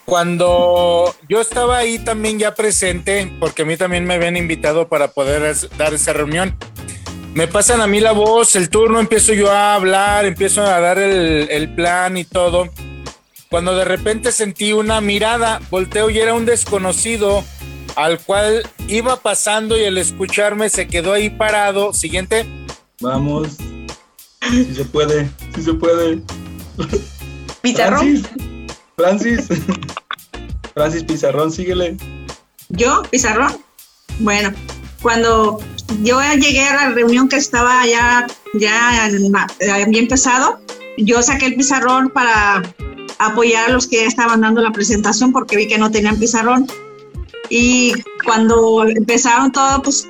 [0.04, 5.08] Cuando yo estaba ahí también ya presente, porque a mí también me habían invitado para
[5.08, 6.54] poder dar esa reunión,
[7.36, 10.98] me pasan a mí la voz, el turno, empiezo yo a hablar, empiezo a dar
[10.98, 12.70] el, el plan y todo.
[13.50, 17.44] Cuando de repente sentí una mirada, volteo y era un desconocido
[17.94, 21.92] al cual iba pasando y al escucharme se quedó ahí parado.
[21.92, 22.46] Siguiente.
[23.02, 23.58] vamos.
[24.50, 26.22] Si se puede, si se puede.
[27.60, 28.24] Pizarrón.
[28.96, 29.46] Francis.
[29.46, 29.48] Francis.
[30.72, 31.98] Francis Pizarrón, síguele.
[32.70, 33.58] Yo, Pizarrón.
[34.20, 34.54] Bueno,
[35.02, 35.58] cuando
[36.02, 40.60] yo llegué a la reunión que estaba ya, ya había empezado,
[40.96, 42.62] yo saqué el pizarrón para
[43.18, 46.66] apoyar a los que estaban dando la presentación porque vi que no tenían pizarrón.
[47.48, 47.92] Y
[48.24, 50.08] cuando empezaron todo, pues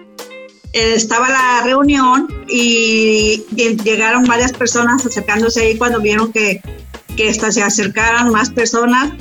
[0.73, 6.61] eh, estaba la reunión y, llegaron varias personas acercándose ahí cuando vieron que,
[7.17, 9.13] que hasta se acercaran más personas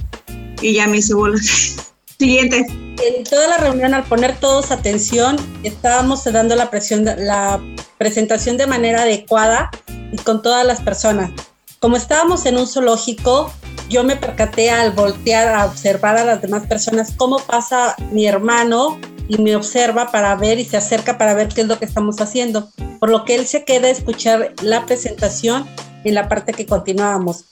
[0.61, 1.93] y ya me hice bolas.
[2.19, 2.84] Siguiente.
[3.03, 7.61] En toda la reunión, al poner todos atención, estábamos dando la, presión, la
[7.97, 9.69] presentación de manera adecuada
[10.11, 11.31] y con todas las personas.
[11.79, 13.51] Como estábamos en un zoológico,
[13.89, 18.99] yo me percaté al voltear a observar a las demás personas cómo pasa mi hermano
[19.27, 22.19] y me observa para ver y se acerca para ver qué es lo que estamos
[22.21, 22.69] haciendo.
[22.99, 25.67] Por lo que él se queda a escuchar la presentación
[26.03, 27.45] en la parte que continuábamos.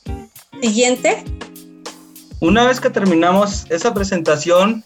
[0.62, 1.24] Siguiente.
[2.40, 4.84] Una vez que terminamos esa presentación,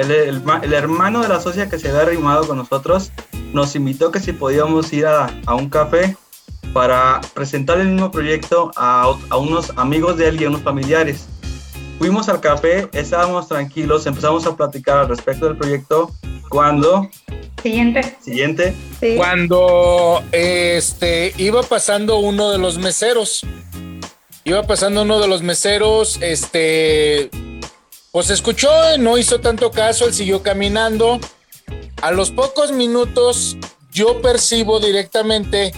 [0.00, 3.10] el, el ma- el hermano de la socia que se había arrimado con nosotros
[3.52, 6.16] nos invitó que si podíamos ir a, a un café
[6.72, 11.26] para presentar el mismo proyecto a, unos amigos de él y a unos familiares.
[11.98, 16.10] Fuimos al café, estábamos tranquilos, empezamos a platicar al respecto del proyecto
[16.48, 17.08] cuando,
[17.62, 18.16] Siguiente.
[18.20, 19.14] siguiente, Sí.
[19.16, 23.40] Cuando este iba pasando uno de los meseros,
[24.44, 27.30] iba pasando uno de los meseros, este,
[28.12, 28.68] pues escuchó,
[28.98, 31.20] no hizo tanto caso, él siguió caminando.
[32.02, 33.56] A los pocos minutos,
[33.92, 35.72] yo percibo directamente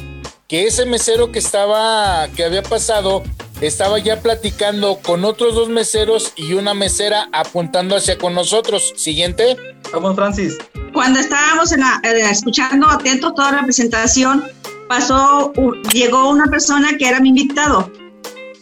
[0.48, 3.22] que ese mesero que estaba, que había pasado,
[3.60, 8.92] estaba ya platicando con otros dos meseros y una mesera apuntando hacia con nosotros.
[8.96, 9.56] Siguiente.
[9.92, 10.56] vamos Francis,
[10.94, 14.44] Cuando estábamos en la- eh, escuchando atentos toda la presentación,
[14.88, 17.90] pasó, u- llegó una persona que era mi invitado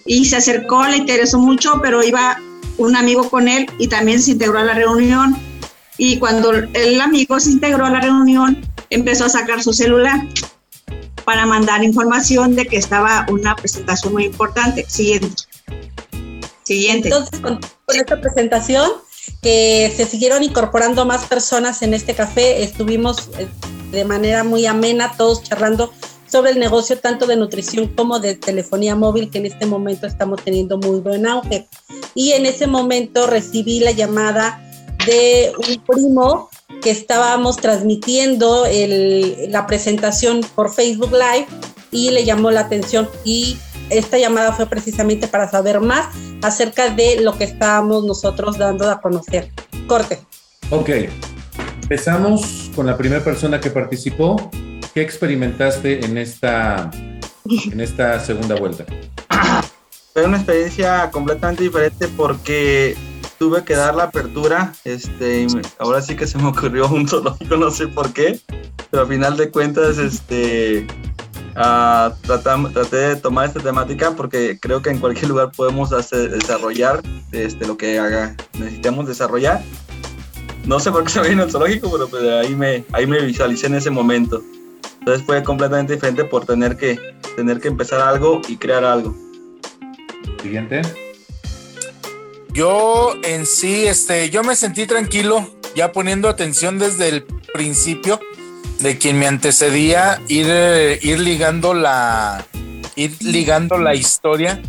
[0.06, 2.38] y se acercó, le interesó mucho, pero iba
[2.80, 5.36] un amigo con él y también se integró a la reunión.
[5.98, 10.26] Y cuando el amigo se integró a la reunión, empezó a sacar su celular
[11.24, 14.86] para mandar información de que estaba una presentación muy importante.
[14.88, 15.42] Siguiente.
[16.62, 17.08] Siguiente.
[17.08, 18.90] Entonces, con, con esta presentación,
[19.42, 23.48] que se siguieron incorporando más personas en este café, estuvimos eh,
[23.90, 25.92] de manera muy amena, todos charlando
[26.30, 30.42] sobre el negocio tanto de nutrición como de telefonía móvil, que en este momento estamos
[30.44, 31.66] teniendo muy buen auge.
[32.14, 34.62] Y en ese momento recibí la llamada
[35.06, 36.48] de un primo
[36.82, 41.46] que estábamos transmitiendo el- la presentación por Facebook Live
[41.90, 43.56] y le llamó la atención y
[43.90, 46.06] esta llamada fue precisamente para saber más
[46.42, 49.50] acerca de lo que estábamos nosotros dando a conocer.
[49.88, 50.20] Corte.
[50.70, 50.90] Ok,
[51.82, 54.36] empezamos con la primera persona que participó.
[54.94, 56.90] ¿Qué experimentaste en esta,
[57.70, 58.84] en esta segunda vuelta?
[60.12, 62.96] Fue una experiencia completamente diferente porque
[63.38, 64.72] tuve que dar la apertura.
[64.84, 65.46] Este,
[65.78, 68.40] ahora sí que se me ocurrió un zoológico, no sé por qué,
[68.90, 70.86] pero al final de cuentas, este,
[71.54, 77.00] tratam- traté de tomar esta temática porque creo que en cualquier lugar podemos desarrollar
[77.30, 79.62] este, lo que haga, necesitamos desarrollar.
[80.66, 83.20] No sé por qué se me vino el zoológico, pero pues ahí me, ahí me
[83.20, 84.42] visualicé en ese momento.
[85.00, 86.98] Entonces fue completamente diferente por tener que,
[87.36, 89.14] tener que empezar algo y crear algo.
[90.42, 90.82] Siguiente.
[92.52, 97.22] Yo en sí, este, yo me sentí tranquilo, ya poniendo atención desde el
[97.54, 98.20] principio
[98.80, 102.44] de quien me antecedía, ir, eh, ir ligando la,
[102.96, 104.60] ir ligando la historia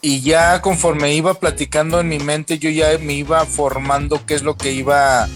[0.00, 4.42] y ya conforme iba platicando en mi mente, yo ya me iba formando qué es
[4.42, 5.28] lo que iba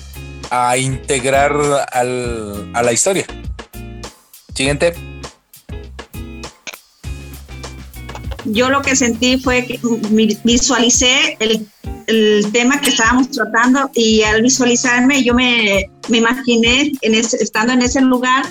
[0.50, 1.52] a integrar
[1.92, 3.26] al- a la historia.
[4.54, 4.94] Siguiente.
[8.46, 9.78] yo lo que sentí fue que
[10.44, 11.66] visualicé el,
[12.06, 17.72] el tema que estábamos tratando y al visualizarme yo me, me imaginé en ese- estando
[17.74, 18.44] en ese lugar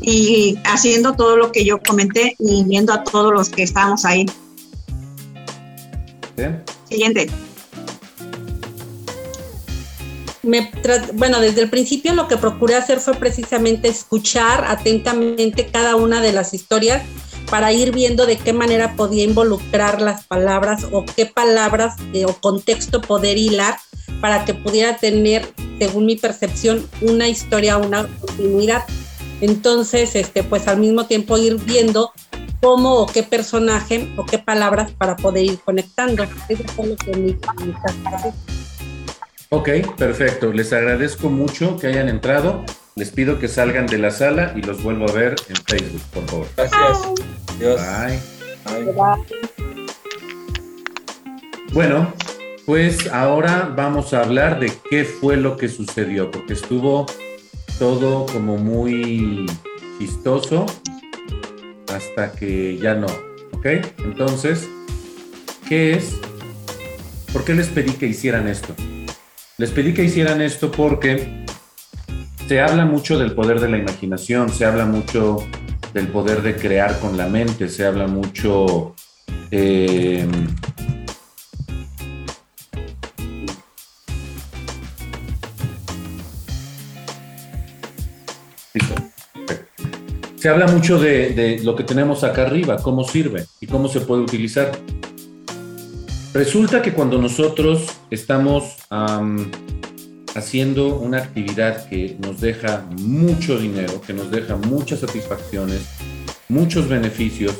[0.00, 4.26] y haciendo todo lo que yo comenté y viendo a todos los que estábamos ahí.
[6.88, 7.28] Siguiente.
[10.44, 10.70] Me
[11.14, 16.32] bueno, desde el principio lo que procuré hacer fue precisamente escuchar atentamente cada una de
[16.32, 17.02] las historias
[17.50, 22.34] para ir viendo de qué manera podía involucrar las palabras o qué palabras eh, o
[22.34, 23.76] contexto poder hilar
[24.20, 25.46] para que pudiera tener,
[25.78, 28.84] según mi percepción, una historia, una continuidad.
[29.40, 32.12] Entonces, este, pues al mismo tiempo ir viendo
[32.60, 36.24] cómo o qué personaje o qué palabras para poder ir conectando.
[36.48, 38.63] Eso fue lo que fue.
[39.54, 40.52] Ok, perfecto.
[40.52, 42.64] Les agradezco mucho que hayan entrado.
[42.96, 46.26] Les pido que salgan de la sala y los vuelvo a ver en Facebook, por
[46.26, 46.46] favor.
[46.56, 46.98] Gracias.
[47.60, 47.80] Dios.
[47.80, 48.18] Bye.
[51.72, 52.12] Bueno,
[52.66, 57.06] pues ahora vamos a hablar de qué fue lo que sucedió, porque estuvo
[57.78, 59.46] todo como muy
[60.00, 60.66] chistoso
[61.94, 63.06] hasta que ya no,
[63.52, 63.66] ¿ok?
[63.98, 64.68] Entonces,
[65.68, 66.16] ¿qué es?
[67.32, 68.74] ¿Por qué les pedí que hicieran esto?
[69.56, 71.44] Les pedí que hicieran esto porque
[72.48, 75.38] se habla mucho del poder de la imaginación, se habla mucho
[75.92, 78.96] del poder de crear con la mente, se habla mucho...
[79.52, 80.26] eh.
[90.36, 94.22] Se habla mucho de lo que tenemos acá arriba, cómo sirve y cómo se puede
[94.22, 94.72] utilizar.
[96.34, 99.52] Resulta que cuando nosotros estamos am,
[100.34, 105.82] haciendo una actividad que nos deja mucho dinero, que nos deja muchas satisfacciones,
[106.48, 107.54] muchos beneficios,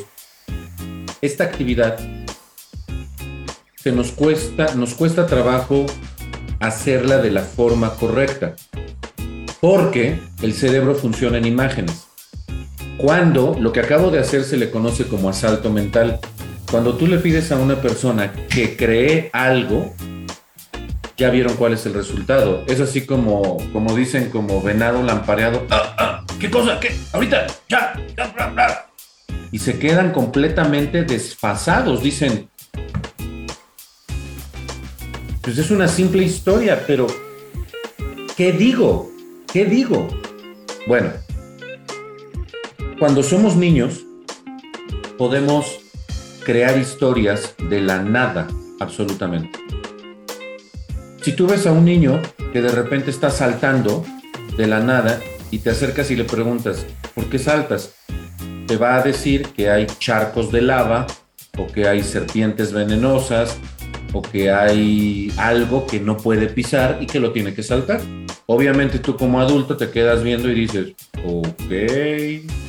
[1.20, 2.00] esta actividad
[3.76, 5.86] se nos cuesta, nos cuesta trabajo
[6.58, 8.56] hacerla de la forma correcta,
[9.60, 12.08] porque el cerebro funciona en imágenes.
[12.96, 16.18] Cuando lo que acabo de hacer se le conoce como asalto mental,
[16.74, 19.94] cuando tú le pides a una persona que cree algo,
[21.16, 22.64] ya vieron cuál es el resultado.
[22.66, 25.64] Es así como, como dicen, como venado lampareado.
[25.70, 26.80] Ah, ah, ¿Qué cosa?
[26.80, 26.92] ¿Qué?
[27.12, 28.86] Ahorita, ya, ya, bla, bla.
[29.52, 32.02] Y se quedan completamente desfasados.
[32.02, 32.50] Dicen,
[35.42, 37.06] pues es una simple historia, pero
[38.36, 39.12] ¿qué digo?
[39.52, 40.08] ¿Qué digo?
[40.88, 41.12] Bueno,
[42.98, 44.00] cuando somos niños,
[45.16, 45.83] podemos
[46.44, 48.46] crear historias de la nada,
[48.80, 49.58] absolutamente.
[51.22, 52.20] Si tú ves a un niño
[52.52, 54.04] que de repente está saltando
[54.56, 55.20] de la nada
[55.50, 57.94] y te acercas y le preguntas, ¿por qué saltas?
[58.66, 61.06] te va a decir que hay charcos de lava
[61.58, 63.58] o que hay serpientes venenosas
[64.12, 68.00] o que hay algo que no puede pisar y que lo tiene que saltar.
[68.46, 70.92] Obviamente tú como adulto te quedas viendo y dices,
[71.24, 72.63] ok.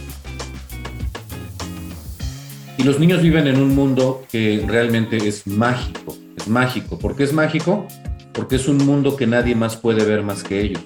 [2.78, 7.00] Y los niños viven en un mundo que realmente es mágico, es mágico.
[7.00, 7.88] ¿Por qué es mágico?
[8.34, 10.84] Porque es un mundo que nadie más puede ver más que ellos.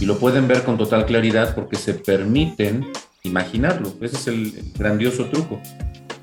[0.00, 2.86] Y lo pueden ver con total claridad porque se permiten
[3.22, 3.92] imaginarlo.
[4.00, 5.60] Ese es el, grandioso truco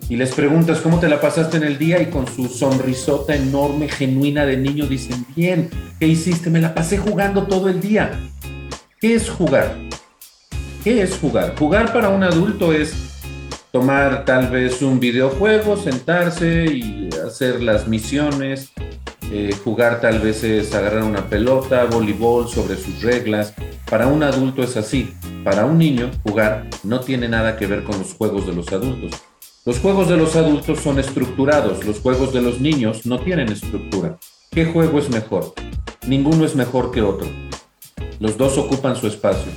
[0.10, 3.90] y les preguntas cómo te la pasaste en el día y con su sonrisota enorme,
[3.90, 6.50] genuina de niño dicen, bien, ¿qué hiciste?
[6.50, 8.18] Me la pasé jugando todo el día.
[9.02, 9.76] ¿Qué es jugar?
[10.84, 11.56] ¿Qué es jugar?
[11.58, 13.07] Jugar para un adulto es
[13.72, 18.72] tomar tal vez un videojuego, sentarse y hacer las misiones.
[19.32, 23.54] Eh, jugar tal vez es agarrar una pelota, voleibol sobre sus reglas.
[23.90, 25.14] Para un adulto es así.
[25.44, 29.12] Para un niño, jugar no tiene nada que ver con los juegos de los adultos
[29.68, 34.18] los juegos de los adultos son estructurados, los juegos de los niños no tienen estructura.
[34.50, 35.54] ¿Qué juego es mejor?
[36.08, 37.28] Ninguno es mejor que otro.
[38.22, 39.52] Los dos ocupan su espacio,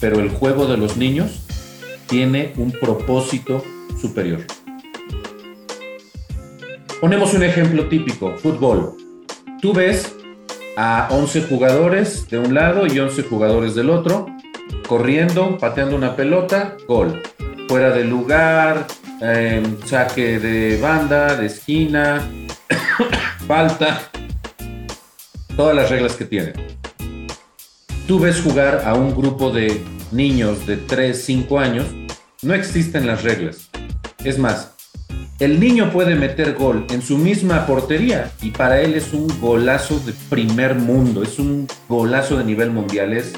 [0.00, 1.43] pero el juego de los niños
[2.14, 3.64] tiene un propósito
[4.00, 4.38] superior.
[7.00, 8.92] Ponemos un ejemplo típico, fútbol.
[9.60, 10.14] Tú ves
[10.76, 14.28] a 11 jugadores de un lado y 11 jugadores del otro,
[14.86, 17.20] corriendo, pateando una pelota, gol.
[17.66, 18.86] Fuera de lugar,
[19.84, 22.22] saque de banda, de esquina,
[23.48, 24.08] falta,
[25.56, 26.52] todas las reglas que tienen.
[28.06, 31.86] Tú ves jugar a un grupo de niños de 3, 5 años,
[32.44, 33.70] no existen las reglas.
[34.22, 34.72] Es más,
[35.40, 39.98] el niño puede meter gol en su misma portería y para él es un golazo
[40.00, 43.32] de primer mundo, es un golazo de nivel mundial, es,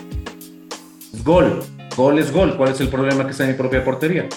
[1.24, 1.62] gol,
[1.96, 2.56] gol es gol.
[2.56, 4.28] ¿Cuál es el problema que en mi propia portería?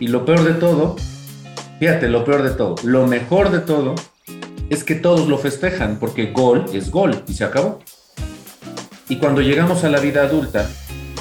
[0.00, 0.96] Y lo peor de todo,
[1.78, 3.94] fíjate, lo peor de todo, lo mejor de todo
[4.70, 7.78] es que todos lo festejan porque gol es gol y se acabó.
[9.08, 10.68] Y cuando llegamos a la vida adulta,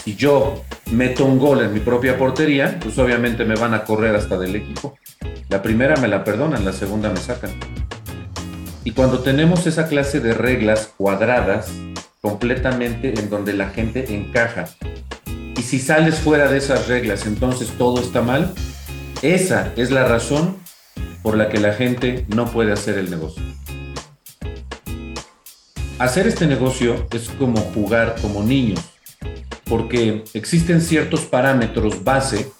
[0.03, 4.15] si yo meto un gol en mi propia portería, pues obviamente me van a correr
[4.15, 4.97] hasta del equipo.
[5.49, 7.51] La primera me la perdonan, la segunda me sacan.
[8.83, 11.71] Y cuando tenemos esa clase de reglas cuadradas,
[12.21, 14.65] completamente en donde la gente encaja,
[15.57, 18.53] y si sales fuera de esas reglas, entonces todo está mal,
[19.21, 20.57] esa es la razón
[21.21, 23.43] por la que la gente no puede hacer el negocio.
[25.99, 28.79] Hacer este negocio es como jugar como niños,
[29.71, 32.51] porque existen ciertos parámetros base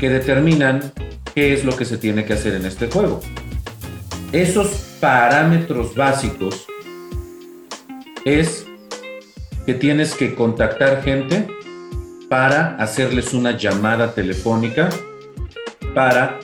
[0.00, 0.92] que determinan
[1.32, 3.20] qué es lo que se tiene que hacer en este juego.
[4.32, 4.66] Esos
[4.98, 6.66] parámetros básicos
[8.24, 8.66] es
[9.64, 11.46] que tienes que contactar gente
[12.28, 14.88] para hacerles una llamada telefónica
[15.94, 16.40] para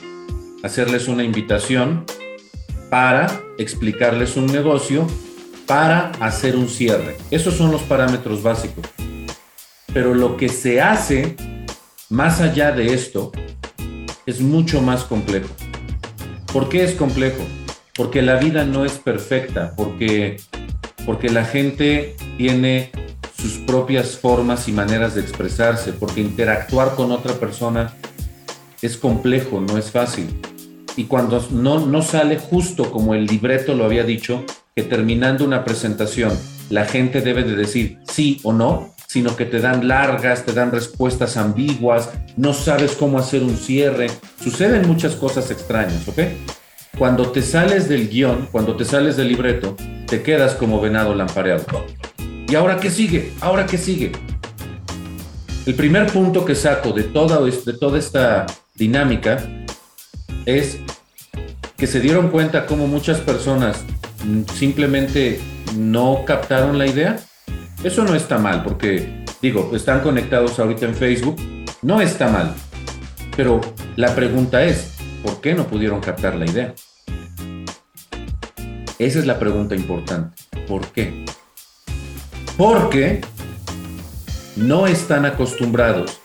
[0.63, 2.05] hacerles una invitación,
[2.89, 5.05] para explicarles un negocio,
[5.67, 7.17] para hacer un cierre.
[7.29, 8.92] Esos son los parámetros básicos.
[9.93, 11.35] Pero lo que se hace
[12.09, 13.31] más allá de esto
[14.25, 15.49] es mucho más complejo.
[16.51, 17.43] ¿Por qué es complejo?
[17.95, 20.37] Porque la vida no es perfecta, porque,
[21.05, 22.91] porque la gente tiene
[23.37, 27.93] sus propias formas y maneras de expresarse, porque interactuar con otra persona
[28.81, 30.27] es complejo, no es fácil.
[30.95, 34.43] Y cuando no, no sale justo como el libreto lo había dicho,
[34.75, 36.37] que terminando una presentación
[36.69, 40.71] la gente debe de decir sí o no, sino que te dan largas, te dan
[40.71, 44.07] respuestas ambiguas, no sabes cómo hacer un cierre.
[44.43, 46.17] Suceden muchas cosas extrañas, ¿ok?
[46.97, 49.75] Cuando te sales del guion, cuando te sales del libreto,
[50.07, 51.63] te quedas como venado lampareado.
[52.47, 53.31] ¿Y ahora qué sigue?
[53.39, 54.13] ¿Ahora qué sigue?
[55.67, 59.47] El primer punto que saco de toda, de toda esta dinámica
[60.47, 60.79] es
[61.77, 63.77] que se dieron cuenta cómo muchas personas
[64.55, 65.39] simplemente
[65.77, 67.19] no captaron la idea.
[67.83, 71.35] Eso no está mal, porque digo, están conectados ahorita en Facebook,
[71.81, 72.53] no está mal.
[73.35, 73.59] Pero
[73.97, 76.73] la pregunta es, ¿por qué no pudieron captar la idea?
[78.99, 80.41] Esa es la pregunta importante.
[80.65, 81.25] ¿Por qué?
[82.55, 83.19] Porque
[84.55, 86.21] no están acostumbrados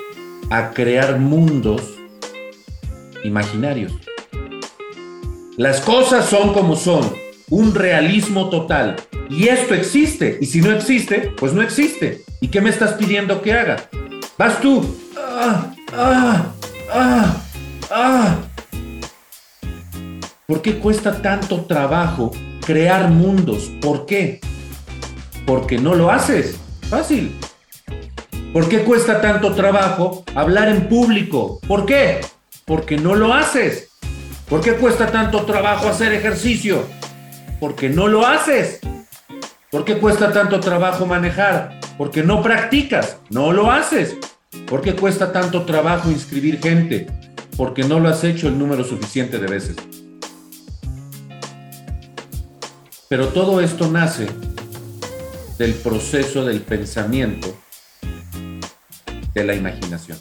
[0.51, 1.83] a crear mundos
[3.25, 3.93] imaginarios.
[5.57, 7.13] Las cosas son como son,
[7.51, 8.95] un realismo total.
[9.31, 10.39] Y esto existe.
[10.41, 12.23] Y si no existe, pues no existe.
[12.41, 13.89] ¿Y qué me estás pidiendo que haga?
[14.39, 14.97] Vas tú.
[15.17, 16.47] Ah, ah,
[16.93, 17.43] ah,
[17.91, 18.37] ah.
[20.47, 22.33] ¿Por qué cuesta tanto trabajo
[22.65, 23.71] crear mundos?
[23.83, 24.41] ¿Por qué?
[25.47, 26.57] Porque no lo haces.
[26.89, 27.37] Fácil.
[28.53, 31.61] ¿Por qué cuesta tanto trabajo hablar en público?
[31.69, 32.23] ¿Por qué?
[32.65, 33.91] Porque no lo haces.
[34.49, 36.87] ¿Por qué cuesta tanto trabajo hacer ejercicio?
[37.61, 38.81] Porque no lo haces.
[39.71, 41.79] ¿Por qué cuesta tanto trabajo manejar?
[41.99, 44.17] Porque no practicas, no lo haces.
[44.67, 47.07] ¿Por qué cuesta tanto trabajo inscribir gente?
[47.55, 49.77] Porque no lo has hecho el número suficiente de veces.
[53.11, 54.27] Pero todo esto nace
[55.59, 57.55] del proceso del pensamiento,
[59.35, 60.17] de la imaginación.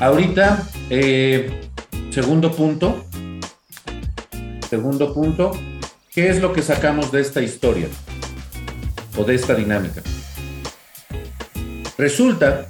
[0.00, 1.68] Ahorita, eh,
[2.10, 3.07] segundo punto,
[4.68, 5.52] segundo punto,
[6.12, 7.88] ¿qué es lo que sacamos de esta historia
[9.16, 10.02] o de esta dinámica?
[11.96, 12.68] Resulta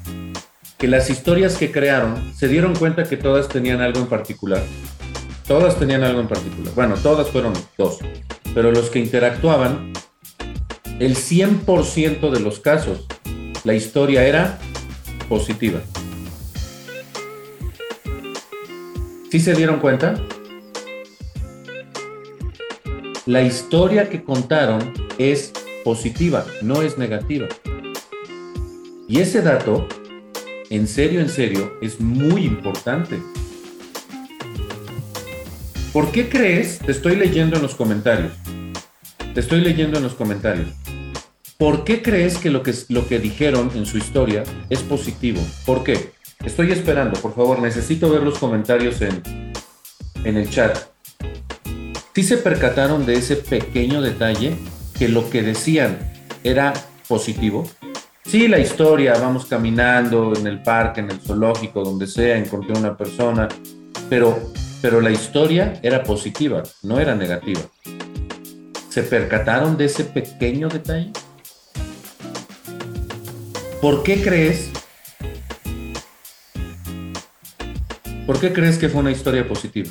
[0.79, 4.63] que las historias que crearon se dieron cuenta que todas tenían algo en particular
[5.49, 6.75] Todas tenían algo en particular.
[6.75, 8.01] Bueno, todas fueron dos.
[8.55, 9.95] Pero los que interactuaban,
[11.01, 13.07] el 100% de los casos,
[13.65, 14.59] la historia era
[15.27, 15.81] positiva.
[19.31, 20.21] ¿Sí se dieron cuenta?
[23.29, 25.53] La historia que contaron es
[25.85, 27.47] positiva, no es negativa.
[29.07, 29.87] Y ese dato,
[30.71, 33.19] en serio, en serio, es muy importante.
[35.93, 36.79] ¿Por qué crees?
[36.79, 38.33] Te estoy leyendo en los comentarios.
[39.35, 40.71] Te estoy leyendo en los comentarios.
[41.59, 45.43] ¿Por qué crees que lo que, lo que dijeron en su historia es positivo?
[45.67, 46.13] ¿Por qué?
[46.47, 49.23] Estoy esperando, por favor, necesito ver los comentarios en,
[50.25, 50.79] en el chat.
[52.19, 54.57] ¿Sí se percataron de ese pequeño detalle
[54.99, 55.97] que lo que decían
[56.43, 56.73] era
[57.07, 57.65] positivo?
[58.25, 62.97] Sí, la historia, vamos caminando en el parque, en el zoológico, donde sea, encontré una
[62.97, 63.47] persona,
[64.11, 64.37] pero
[64.83, 67.61] pero la historia era positiva, no era negativa.
[68.89, 71.13] ¿Se percataron de ese pequeño detalle?
[73.81, 74.73] ¿Por qué crees?
[78.27, 79.91] ¿Por qué crees que fue una historia positiva?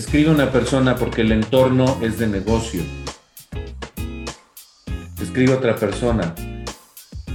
[0.00, 2.82] Escribe una persona porque el entorno es de negocio.
[5.20, 6.34] Escribe otra persona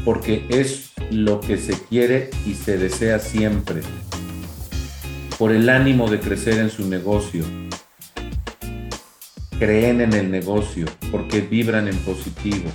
[0.04, 3.82] porque es lo que se quiere y se desea siempre
[5.38, 7.46] por el ánimo de crecer en su negocio.
[9.60, 12.72] Creen en el negocio porque vibran en positivo.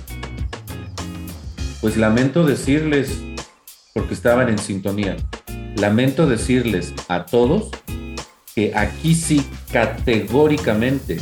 [1.81, 3.17] Pues lamento decirles,
[3.93, 5.17] porque estaban en sintonía,
[5.75, 7.71] lamento decirles a todos
[8.69, 11.17] aquí sí categóricamente,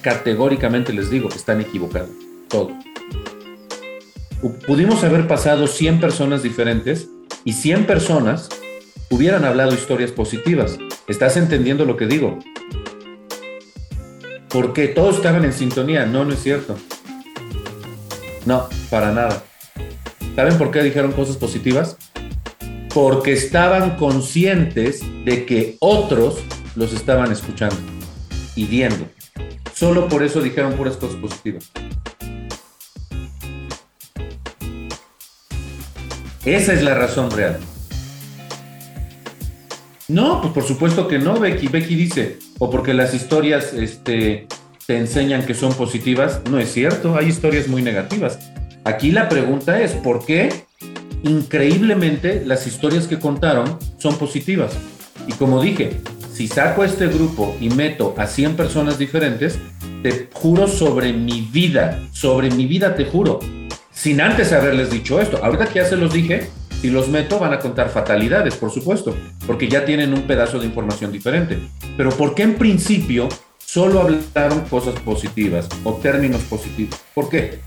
[0.00, 2.10] categóricamente les digo, que están equivocados,
[2.48, 2.72] todos.
[4.66, 7.08] Pudimos haber pasado 100 personas diferentes
[7.44, 8.48] y 100 personas
[9.10, 10.78] hubieran hablado historias positivas.
[11.08, 12.38] ¿Estás entendiendo lo que digo?
[14.48, 16.06] Porque todos estaban en sintonía.
[16.06, 16.76] No, no es cierto.
[18.46, 19.42] No, para nada.
[20.36, 21.96] ¿Saben por qué dijeron cosas positivas?
[22.92, 26.38] Porque estaban conscientes de que otros
[26.76, 27.76] los estaban escuchando
[28.56, 29.06] y viendo.
[29.74, 31.70] Solo por eso dijeron puras cosas positivas.
[36.44, 37.58] Esa es la razón real.
[40.08, 41.68] No, pues por supuesto que no, Becky.
[41.68, 44.46] Becky dice, o porque las historias este,
[44.86, 46.42] te enseñan que son positivas.
[46.50, 48.38] No es cierto, hay historias muy negativas.
[48.84, 50.50] Aquí la pregunta es, ¿por qué
[51.22, 54.72] increíblemente las historias que contaron son positivas?
[55.26, 55.98] Y como dije,
[56.34, 59.58] si saco este grupo y meto a 100 personas diferentes,
[60.02, 63.38] te juro sobre mi vida, sobre mi vida te juro,
[63.92, 65.38] sin antes haberles dicho esto.
[65.44, 69.14] Ahorita que ya se los dije, si los meto van a contar fatalidades, por supuesto,
[69.46, 71.58] porque ya tienen un pedazo de información diferente.
[71.96, 73.28] Pero ¿por qué en principio
[73.64, 77.00] solo hablaron cosas positivas o términos positivos?
[77.14, 77.60] ¿Por qué?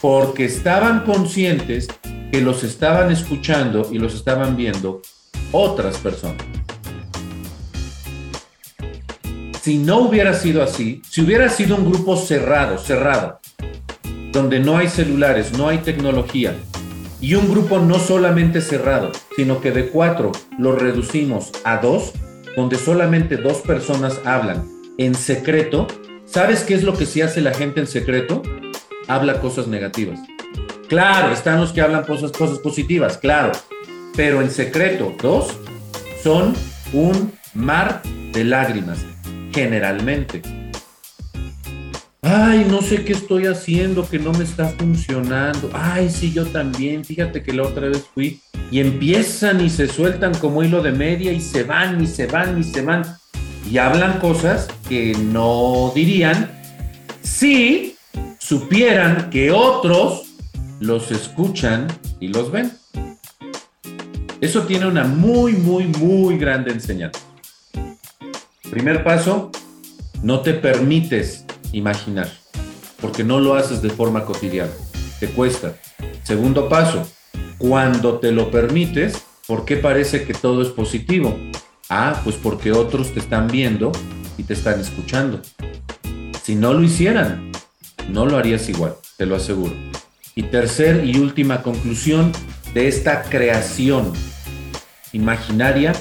[0.00, 1.86] Porque estaban conscientes
[2.32, 5.02] que los estaban escuchando y los estaban viendo
[5.52, 6.42] otras personas.
[9.66, 13.40] Si no hubiera sido así, si hubiera sido un grupo cerrado, cerrado,
[14.30, 16.54] donde no hay celulares, no hay tecnología,
[17.20, 22.12] y un grupo no solamente cerrado, sino que de cuatro lo reducimos a dos,
[22.54, 25.88] donde solamente dos personas hablan en secreto,
[26.26, 28.42] ¿sabes qué es lo que sí hace la gente en secreto?
[29.08, 30.20] Habla cosas negativas.
[30.88, 33.50] Claro, están los que hablan cosas, cosas positivas, claro,
[34.14, 35.58] pero en secreto, dos
[36.22, 36.54] son
[36.92, 38.00] un mar
[38.32, 39.04] de lágrimas,
[39.56, 40.42] generalmente.
[42.20, 45.70] Ay, no sé qué estoy haciendo, que no me está funcionando.
[45.72, 47.06] Ay, sí, yo también.
[47.06, 51.32] Fíjate que la otra vez fui y empiezan y se sueltan como hilo de media
[51.32, 53.02] y se van y se van y se van.
[53.70, 56.50] Y hablan cosas que no dirían
[57.22, 57.96] si
[58.38, 60.34] supieran que otros
[60.80, 61.86] los escuchan
[62.20, 62.72] y los ven.
[64.42, 67.25] Eso tiene una muy, muy, muy grande enseñanza.
[68.70, 69.52] Primer paso,
[70.22, 72.28] no te permites imaginar,
[73.00, 74.72] porque no lo haces de forma cotidiana,
[75.20, 75.76] te cuesta.
[76.24, 77.06] Segundo paso,
[77.58, 81.38] cuando te lo permites, ¿por qué parece que todo es positivo?
[81.88, 83.92] Ah, pues porque otros te están viendo
[84.36, 85.40] y te están escuchando.
[86.42, 87.52] Si no lo hicieran,
[88.08, 89.74] no lo harías igual, te lo aseguro.
[90.34, 92.32] Y tercer y última conclusión
[92.74, 94.12] de esta creación
[95.12, 95.92] imaginaria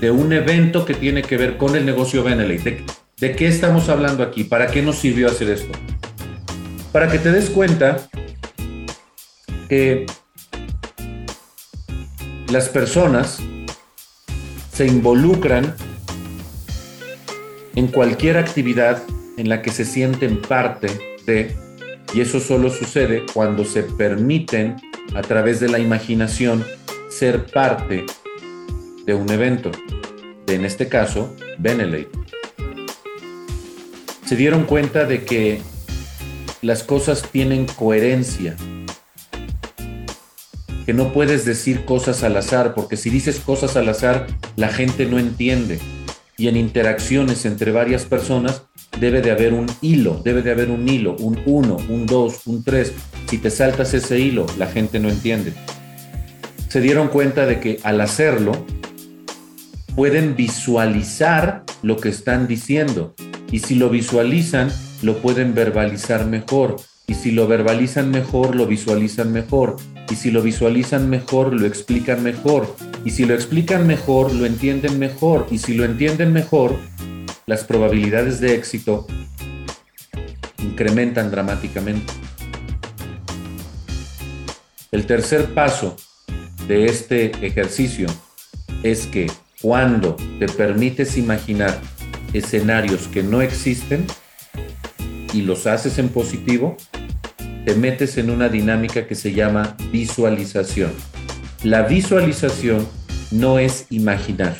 [0.00, 2.84] de un evento que tiene que ver con el negocio Benelete.
[3.18, 4.44] ¿De, ¿De, qué estamos hablando aquí?
[4.44, 5.72] ¿Para qué nos sirvió hacer esto?
[6.92, 8.08] Para que te des cuenta
[9.68, 10.06] que
[12.50, 13.40] las personas
[14.72, 15.74] se involucran
[17.76, 19.02] en cualquier actividad
[19.36, 20.88] en la que se sienten parte
[21.26, 21.54] de,
[22.12, 24.76] y eso solo sucede cuando se permiten
[25.14, 26.64] a través de la imaginación
[27.08, 28.04] ser parte
[29.10, 29.72] de un evento,
[30.46, 32.16] en este caso, Benelete.
[34.24, 35.60] Se dieron cuenta de que
[36.62, 38.54] las cosas tienen coherencia,
[40.86, 45.06] que no puedes decir cosas al azar, porque si dices cosas al azar, la gente
[45.06, 45.80] no entiende.
[46.36, 48.62] Y en interacciones entre varias personas
[49.00, 52.62] debe de haber un hilo, debe de haber un hilo, un 1, un 2, un
[52.62, 52.92] 3.
[53.28, 55.52] Si te saltas ese hilo, la gente no entiende.
[56.68, 58.52] Se dieron cuenta de que al hacerlo,
[59.94, 63.14] pueden visualizar lo que están diciendo.
[63.50, 64.70] Y si lo visualizan,
[65.02, 66.76] lo pueden verbalizar mejor.
[67.06, 69.76] Y si lo verbalizan mejor, lo visualizan mejor.
[70.10, 72.74] Y si lo visualizan mejor, lo explican mejor.
[73.04, 75.46] Y si lo explican mejor, lo entienden mejor.
[75.50, 76.78] Y si lo entienden mejor,
[77.46, 79.06] las probabilidades de éxito
[80.58, 82.12] incrementan dramáticamente.
[84.92, 85.96] El tercer paso
[86.68, 88.06] de este ejercicio
[88.82, 89.26] es que
[89.60, 91.80] cuando te permites imaginar
[92.32, 94.06] escenarios que no existen
[95.34, 96.76] y los haces en positivo,
[97.64, 100.92] te metes en una dinámica que se llama visualización.
[101.62, 102.88] La visualización
[103.30, 104.56] no es imaginar.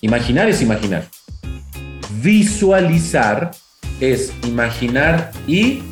[0.00, 1.06] Imaginar es imaginar.
[2.20, 3.52] Visualizar
[4.00, 5.82] es imaginar y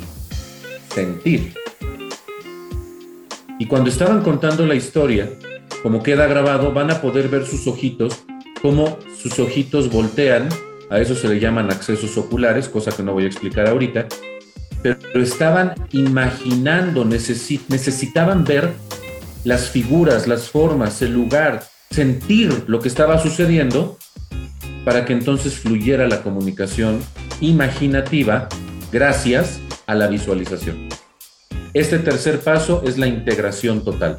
[0.92, 1.54] sentir.
[3.58, 5.30] Y cuando estaban contando la historia,
[5.82, 8.24] como queda grabado, van a poder ver sus ojitos,
[8.60, 10.48] cómo sus ojitos voltean,
[10.90, 14.06] a eso se le llaman accesos oculares, cosa que no voy a explicar ahorita,
[14.82, 18.72] pero estaban imaginando, necesitaban ver
[19.44, 23.98] las figuras, las formas, el lugar, sentir lo que estaba sucediendo
[24.84, 27.00] para que entonces fluyera la comunicación
[27.40, 28.48] imaginativa
[28.90, 30.88] gracias a la visualización.
[31.74, 34.18] Este tercer paso es la integración total.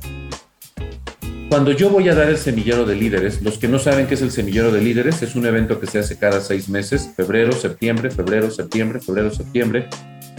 [1.53, 4.23] Cuando yo voy a dar el semillero de líderes, los que no saben qué es
[4.23, 8.09] el semillero de líderes, es un evento que se hace cada seis meses, febrero, septiembre,
[8.09, 9.87] febrero, septiembre, febrero, septiembre.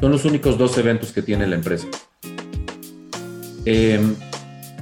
[0.01, 1.87] Son los únicos dos eventos que tiene la empresa.
[3.65, 4.17] Em,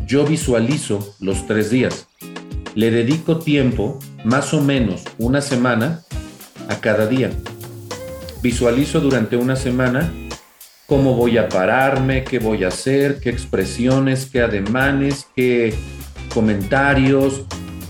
[0.06, 2.08] yo visualizo los tres días.
[2.74, 6.00] Le dedico tiempo, más o menos una semana,
[6.66, 7.30] a cada día.
[8.42, 10.10] Visualizo durante una semana
[10.86, 15.74] cómo voy a pararme, qué voy a hacer, qué expresiones, qué ademanes, qué
[16.32, 17.42] comentarios,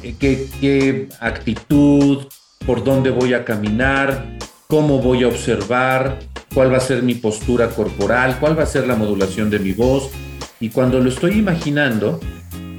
[0.02, 2.26] eh, qué, actitud,
[2.66, 4.36] por dónde voy a caminar,
[4.68, 6.18] cómo voy a observar,
[6.54, 9.72] cuál va a ser mi postura corporal, cuál va a ser la modulación de mi
[9.72, 10.10] voz.
[10.60, 12.20] Y cuando lo estoy imaginando,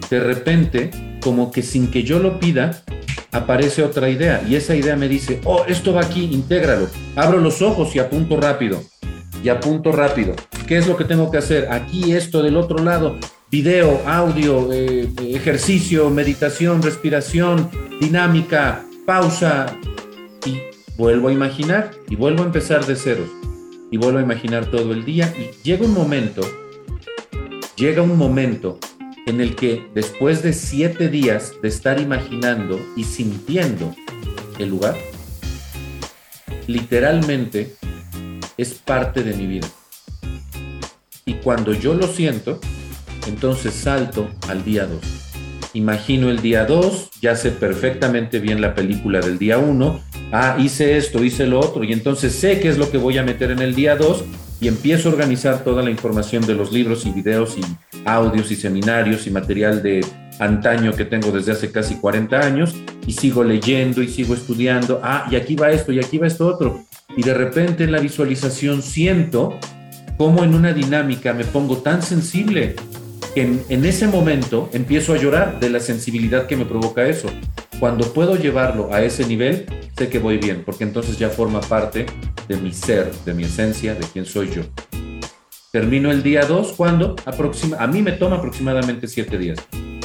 [0.10, 0.92] de repente,
[1.22, 2.84] como que sin que yo lo pida,
[3.32, 4.44] aparece otra idea.
[4.48, 6.88] Y esa idea me dice, oh, esto va aquí, intégralo.
[7.16, 8.82] Abro los ojos y apunto rápido.
[9.44, 10.36] Y apunto rápido.
[10.68, 11.70] ¿Qué es lo que tengo que hacer?
[11.72, 13.18] Aquí esto del otro lado
[13.54, 17.70] video, audio, eh, ejercicio, meditación, respiración,
[18.02, 19.78] dinámica, pausa
[20.44, 20.60] y
[20.98, 23.24] vuelvo a imaginar y vuelvo a empezar de cero
[23.92, 26.42] y vuelvo a imaginar todo el día y llega un momento,
[27.76, 28.80] llega un momento
[29.28, 33.96] en el que después de siete días de estar imaginando y sintiendo
[34.58, 34.98] el lugar,
[36.66, 37.76] literalmente
[38.58, 39.68] es parte de mi vida.
[41.24, 42.60] Y cuando yo lo siento,
[43.28, 45.00] entonces salto al día 2.
[45.76, 50.00] Imagino el día 2, ya sé perfectamente bien la película del día 1.
[50.32, 53.24] Ah, hice esto, hice lo otro, y entonces sé qué es lo que voy a
[53.24, 54.24] meter en el día 2
[54.62, 57.62] y empiezo a organizar toda la información de los libros y videos y
[58.06, 60.06] audios y seminarios y material de
[60.40, 65.02] antaño que tengo desde hace casi 40 años y sigo leyendo y sigo estudiando.
[65.04, 66.86] Ah, y aquí va esto y aquí va esto otro.
[67.18, 69.58] Y de repente en la visualización siento
[70.18, 72.76] cómo en una dinámica me pongo tan sensible
[73.36, 77.30] en, ese momento empiezo a llorar de la sensibilidad que me provoca eso.
[77.80, 79.66] Cuando puedo llevarlo a ese nivel,
[79.98, 82.06] sé que voy bien, porque entonces ya forma parte
[82.48, 84.64] de mi ser, de mi esencia, de quién soy yo.
[85.72, 89.60] Termino el día 2 cuando aproxima, a mí me toma aproximadamente 7 días.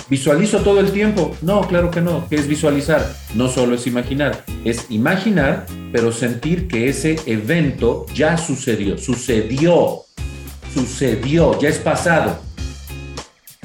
[0.09, 1.37] ¿Visualizo todo el tiempo?
[1.43, 2.27] No, claro que no.
[2.31, 3.15] ¿Qué es visualizar?
[3.35, 10.05] No solo es imaginar, es imaginar, pero sentir que ese evento ya sucedió, sucedió,
[10.73, 12.48] sucedió, ya es pasado.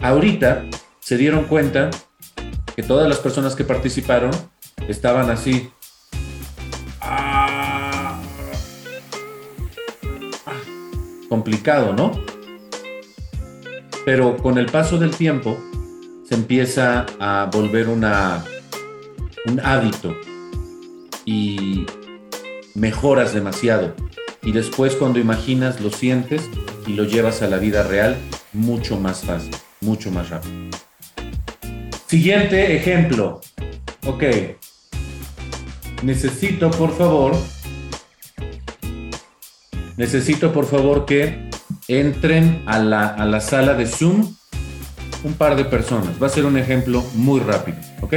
[0.03, 0.65] Ahorita
[0.99, 1.89] se dieron cuenta
[2.75, 4.31] que todas las personas que participaron
[4.89, 5.71] estaban así.
[6.99, 8.21] Ah,
[11.29, 12.11] complicado, ¿no?
[14.05, 15.57] Pero con el paso del tiempo
[16.27, 18.43] se empieza a volver una,
[19.45, 20.13] un hábito
[21.23, 21.85] y
[22.75, 23.95] mejoras demasiado.
[24.41, 26.49] Y después cuando imaginas, lo sientes
[26.85, 28.17] y lo llevas a la vida real
[28.51, 30.53] mucho más fácil, mucho más rápido.
[32.07, 33.41] Siguiente ejemplo.
[34.05, 34.23] Ok.
[36.03, 37.33] Necesito, por favor,
[39.95, 41.49] necesito, por favor, que
[41.87, 44.35] entren a la, a la sala de Zoom
[45.23, 46.21] un par de personas.
[46.21, 48.13] Va a ser un ejemplo muy rápido, ¿ok?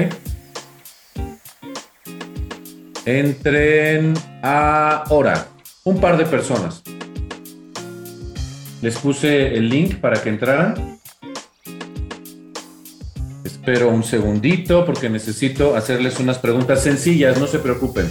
[3.05, 5.47] Entren ahora.
[5.85, 6.83] Un par de personas.
[8.83, 10.96] Les puse el link para que entraran.
[13.67, 18.09] Espero un segundito porque necesito hacerles unas preguntas sencillas, no se preocupen.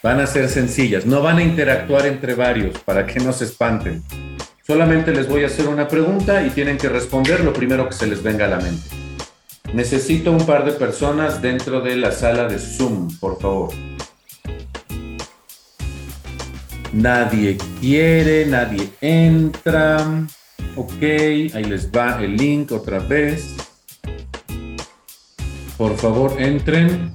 [0.00, 4.04] Van a ser sencillas, no van a interactuar entre varios para que no se espanten.
[4.64, 8.06] Solamente les voy a hacer una pregunta y tienen que responder lo primero que se
[8.06, 8.88] les venga a la mente.
[9.74, 13.70] Necesito un par de personas dentro de la sala de Zoom, por favor.
[16.92, 20.06] Nadie quiere, nadie entra.
[20.76, 23.56] Ok, ahí les va el link otra vez.
[25.80, 27.10] Por favor, entren.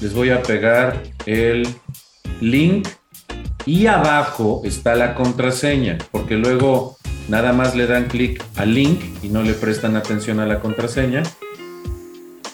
[0.00, 1.68] Les voy a pegar el
[2.40, 2.88] link
[3.64, 6.96] y abajo está la contraseña, porque luego
[7.28, 11.22] nada más le dan clic al link y no le prestan atención a la contraseña.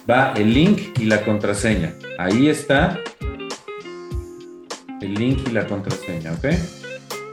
[0.08, 1.94] Va el link y la contraseña.
[2.18, 3.00] Ahí está
[5.00, 6.44] el link y la contraseña, ¿ok?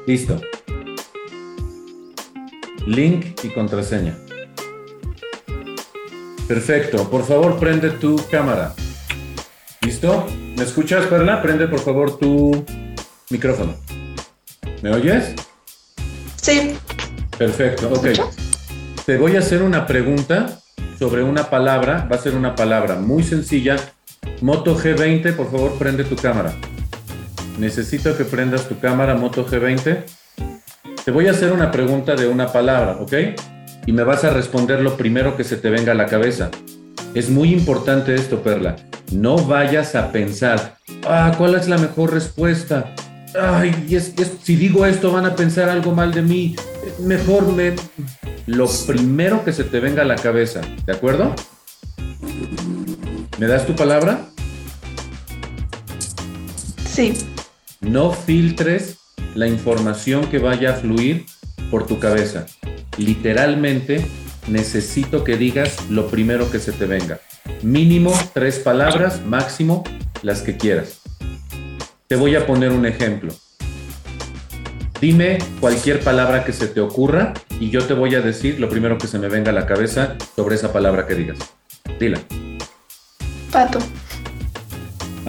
[0.08, 0.40] Listo.
[2.88, 4.29] Link y contraseña.
[6.50, 7.08] Perfecto.
[7.12, 8.74] Por favor, prende tu cámara.
[9.82, 10.26] ¿Listo?
[10.58, 11.44] ¿Me escuchas, Perla?
[11.44, 12.66] Prende, por favor, tu
[13.30, 13.76] micrófono.
[14.82, 15.36] ¿Me oyes?
[16.42, 16.76] Sí.
[17.38, 18.08] Perfecto, ok.
[19.06, 20.60] Te voy a hacer una pregunta
[20.98, 22.08] sobre una palabra.
[22.12, 23.76] Va a ser una palabra muy sencilla.
[24.42, 26.56] Moto G20, por favor, prende tu cámara.
[27.60, 30.04] Necesito que prendas tu cámara, Moto G20.
[31.06, 33.14] Te voy a hacer una pregunta de una palabra, ¿ok?
[33.90, 36.52] Y me vas a responder lo primero que se te venga a la cabeza.
[37.16, 38.76] Es muy importante esto, Perla.
[39.12, 40.78] No vayas a pensar,
[41.08, 42.94] ah, ¿cuál es la mejor respuesta?
[43.42, 44.14] Ay, es-
[44.44, 46.56] si digo esto van a pensar algo mal de mí.
[47.00, 47.74] Mejor me...
[48.46, 51.34] Lo primero que se te venga a la cabeza, ¿de acuerdo?
[53.40, 54.20] ¿Me das tu palabra?
[56.88, 57.14] Sí.
[57.82, 58.98] No filtres
[59.34, 61.26] la información que vaya a fluir
[61.70, 62.46] por tu cabeza.
[62.98, 64.06] Literalmente
[64.48, 67.20] necesito que digas lo primero que se te venga.
[67.62, 69.84] Mínimo tres palabras, máximo
[70.22, 71.02] las que quieras.
[72.08, 73.34] Te voy a poner un ejemplo.
[75.00, 78.98] Dime cualquier palabra que se te ocurra y yo te voy a decir lo primero
[78.98, 81.40] que se me venga a la cabeza sobre esa palabra que digas.
[82.00, 82.20] Dila.
[83.52, 83.80] Pato.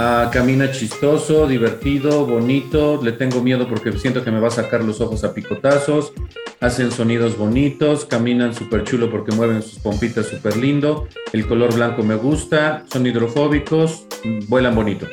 [0.03, 2.99] Ah, camina chistoso, divertido, bonito.
[3.03, 6.15] Le tengo miedo porque siento que me va a sacar los ojos a picotazos.
[6.59, 11.07] Hacen sonidos bonitos, caminan súper chulo porque mueven sus pompitas súper lindo.
[11.35, 14.07] El color blanco me gusta, son hidrofóbicos,
[14.49, 15.07] vuelan bonito.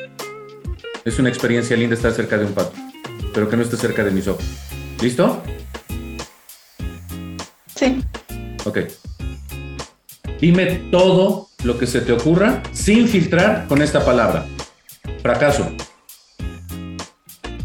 [1.04, 2.72] Es una experiencia linda estar cerca de un pato,
[3.34, 4.46] pero que no esté cerca de mis ojos.
[5.02, 5.42] ¿Listo?
[7.76, 8.02] Sí.
[8.64, 8.78] Ok.
[10.40, 14.46] Dime todo lo que se te ocurra sin filtrar con esta palabra.
[15.22, 15.70] Fracaso.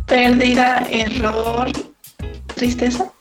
[0.08, 1.72] Pérdida, error,
[2.56, 3.12] tristeza.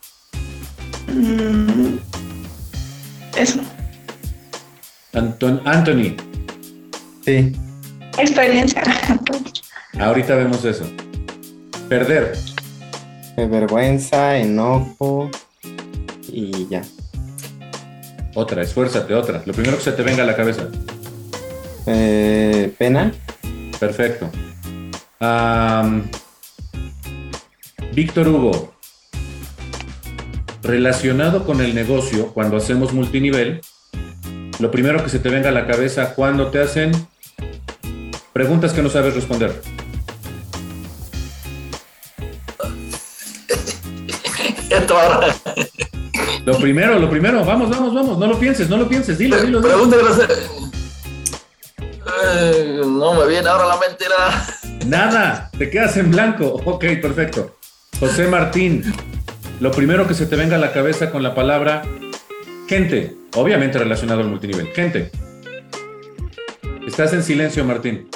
[1.08, 1.96] Mm,
[3.36, 3.60] eso.
[5.12, 6.16] Anton- Anthony,
[7.24, 7.52] Sí.
[8.18, 8.82] Experiencia.
[9.98, 10.84] ahorita vemos eso.
[11.88, 12.36] Perder.
[13.36, 15.30] Eh, vergüenza, enojo
[16.28, 16.82] y ya.
[18.34, 19.42] Otra, esfuérzate, otra.
[19.46, 20.68] Lo primero que se te venga a la cabeza.
[21.86, 23.12] Eh, pena,
[23.82, 24.30] Perfecto.
[27.92, 28.74] Víctor Hugo,
[30.62, 33.60] relacionado con el negocio, cuando hacemos multinivel,
[34.60, 36.92] lo primero que se te venga a la cabeza cuando te hacen
[38.32, 39.60] preguntas que no sabes responder.
[46.44, 49.60] Lo primero, lo primero, vamos, vamos, vamos, no lo pienses, no lo pienses, dilo, dilo.
[49.60, 50.71] dilo.
[52.86, 54.46] No me viene ahora la mentira.
[54.86, 56.60] Nada, te quedas en blanco.
[56.64, 57.56] Ok, perfecto.
[58.00, 58.92] José Martín,
[59.60, 61.82] lo primero que se te venga a la cabeza con la palabra
[62.72, 64.68] gente, obviamente relacionado al multinivel.
[64.68, 65.10] Gente.
[66.86, 68.08] Estás en silencio, Martín.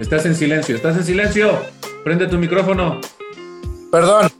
[0.00, 1.56] Estás en silencio, estás en silencio.
[2.02, 3.00] Prende tu micrófono.
[3.90, 4.30] Perdón.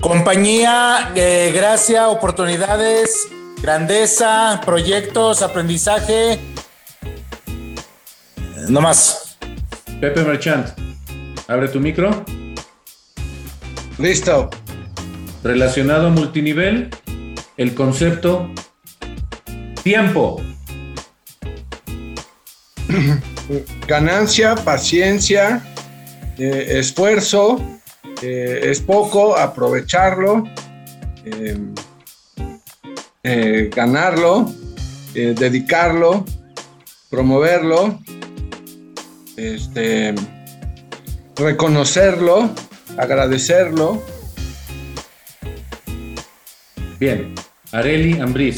[0.00, 3.28] Compañía, eh, gracia, oportunidades,
[3.62, 6.38] grandeza, proyectos, aprendizaje.
[8.68, 9.38] No más.
[10.00, 10.68] Pepe Merchant,
[11.48, 12.24] abre tu micro.
[13.98, 14.50] Listo.
[15.42, 16.90] Relacionado a multinivel,
[17.56, 18.50] el concepto
[19.82, 20.42] tiempo.
[23.86, 25.62] Ganancia, paciencia,
[26.36, 27.60] eh, esfuerzo,
[28.22, 30.44] eh, es poco, aprovecharlo,
[31.24, 31.56] eh,
[33.22, 34.52] eh, ganarlo,
[35.14, 36.24] eh, dedicarlo,
[37.08, 38.00] promoverlo,
[39.36, 40.14] este,
[41.36, 42.50] reconocerlo,
[42.96, 44.02] agradecerlo.
[46.98, 47.34] Bien.
[47.72, 48.56] Areli Ambriz.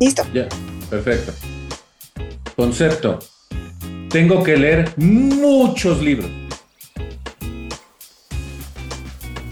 [0.00, 0.22] Listo.
[0.32, 0.48] Ya,
[0.88, 1.32] perfecto.
[2.56, 3.18] Concepto.
[4.08, 6.30] Tengo que leer muchos libros.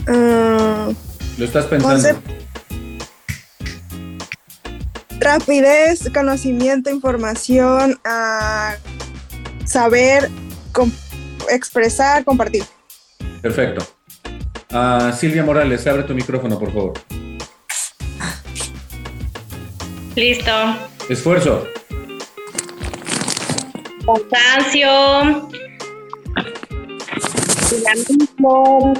[0.08, 0.88] Ah,
[1.36, 1.94] Lo estás pensando.
[2.08, 2.37] Concep-
[5.28, 8.00] rapidez, conocimiento, información,
[9.66, 10.30] saber,
[11.50, 12.64] expresar, compartir.
[13.42, 13.86] Perfecto.
[14.72, 16.94] Ah, Silvia Morales, abre tu micrófono, por favor.
[20.16, 20.52] Listo.
[21.10, 21.68] Esfuerzo.
[27.70, 28.94] Dinamismo.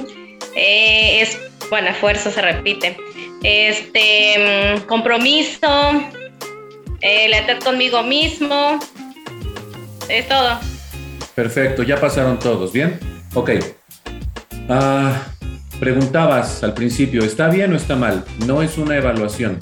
[0.55, 1.37] eh, es,
[1.71, 2.97] bueno, esfuerzo se repite.
[3.43, 5.67] Este, mm, compromiso.
[7.01, 7.29] Eh,
[7.63, 8.79] conmigo mismo.
[10.07, 10.59] Es todo.
[11.35, 12.99] Perfecto, ya pasaron todos, ¿bien?
[13.33, 13.51] Ok.
[14.67, 15.27] Ah,
[15.79, 18.25] preguntabas al principio, ¿está bien o está mal?
[18.45, 19.57] No es una evaluación.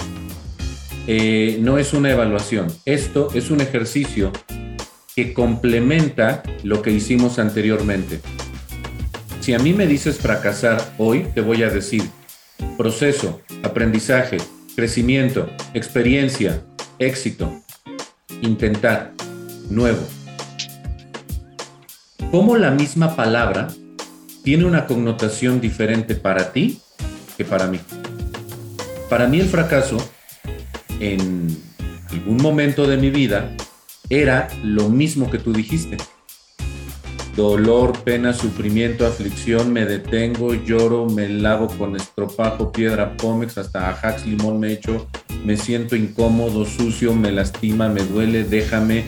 [1.05, 2.67] Eh, no es una evaluación.
[2.85, 4.31] Esto es un ejercicio
[5.15, 8.19] que complementa lo que hicimos anteriormente.
[9.39, 12.03] Si a mí me dices fracasar hoy, te voy a decir
[12.77, 14.37] proceso, aprendizaje,
[14.75, 16.61] crecimiento, experiencia,
[16.99, 17.61] éxito,
[18.41, 19.13] intentar,
[19.69, 20.05] nuevo.
[22.31, 23.67] ¿Cómo la misma palabra
[24.43, 26.81] tiene una connotación diferente para ti
[27.37, 27.79] que para mí?
[29.09, 29.97] Para mí el fracaso
[30.99, 31.57] en
[32.09, 33.55] algún momento de mi vida
[34.09, 35.97] era lo mismo que tú dijiste.
[37.37, 44.25] Dolor, pena, sufrimiento, aflicción, me detengo, lloro, me lavo con estropajo, piedra, pómex, hasta ajax,
[44.25, 45.07] limón me echo,
[45.45, 49.05] me siento incómodo, sucio, me lastima, me duele, déjame,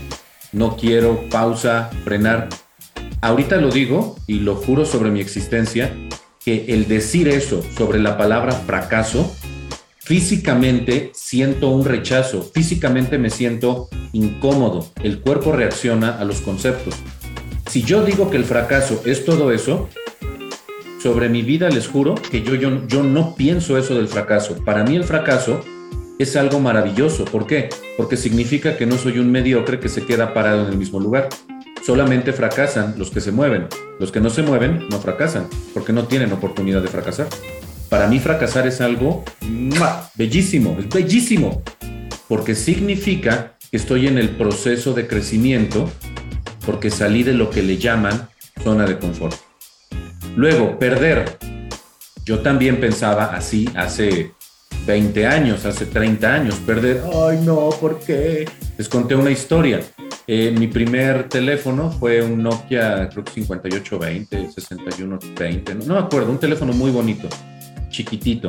[0.51, 2.49] no quiero, pausa, frenar.
[3.21, 5.91] Ahorita lo digo y lo juro sobre mi existencia,
[6.45, 9.35] que el decir eso sobre la palabra fracaso,
[9.97, 16.93] físicamente siento un rechazo, físicamente me siento incómodo, el cuerpo reacciona a los conceptos.
[17.69, 19.89] Si yo digo que el fracaso es todo eso,
[20.99, 24.55] sobre mi vida les juro que yo, yo, yo no pienso eso del fracaso.
[24.65, 25.63] Para mí el fracaso
[26.17, 27.25] es algo maravilloso.
[27.25, 27.69] ¿Por qué?
[27.95, 31.29] Porque significa que no soy un mediocre que se queda parado en el mismo lugar.
[31.85, 33.67] Solamente fracasan los que se mueven.
[33.99, 37.27] Los que no se mueven no fracasan porque no tienen oportunidad de fracasar.
[37.87, 39.23] Para mí fracasar es algo
[40.15, 41.61] bellísimo, es bellísimo,
[42.27, 45.89] porque significa que estoy en el proceso de crecimiento,
[46.65, 48.29] porque salí de lo que le llaman
[48.63, 49.35] zona de confort.
[50.35, 51.37] Luego, perder.
[52.25, 54.31] Yo también pensaba así hace
[54.85, 57.01] 20 años, hace 30 años, perder.
[57.13, 58.47] Ay, no, ¿por qué?
[58.77, 59.81] Les conté una historia.
[60.27, 66.31] Eh, mi primer teléfono fue un Nokia, creo que 5820, 6120, no, no me acuerdo,
[66.31, 67.27] un teléfono muy bonito,
[67.89, 68.47] chiquitito,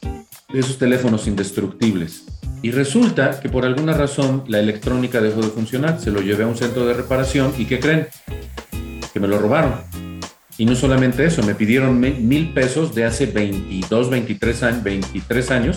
[0.00, 2.24] de esos teléfonos indestructibles.
[2.62, 6.46] Y resulta que por alguna razón la electrónica dejó de funcionar, se lo llevé a
[6.46, 8.08] un centro de reparación y ¿qué creen?
[9.12, 9.74] Que me lo robaron.
[10.58, 15.76] Y no solamente eso, me pidieron mil pesos de hace 22, 23 años, 23 años.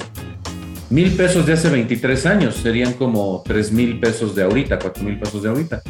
[0.89, 5.17] Mil pesos de hace 23 años serían como 3 mil pesos de ahorita, 4 mil
[5.17, 5.81] pesos de ahorita.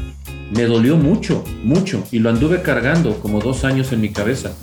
[0.52, 4.54] me dolió mucho, mucho, y lo anduve cargando como dos años en mi cabeza.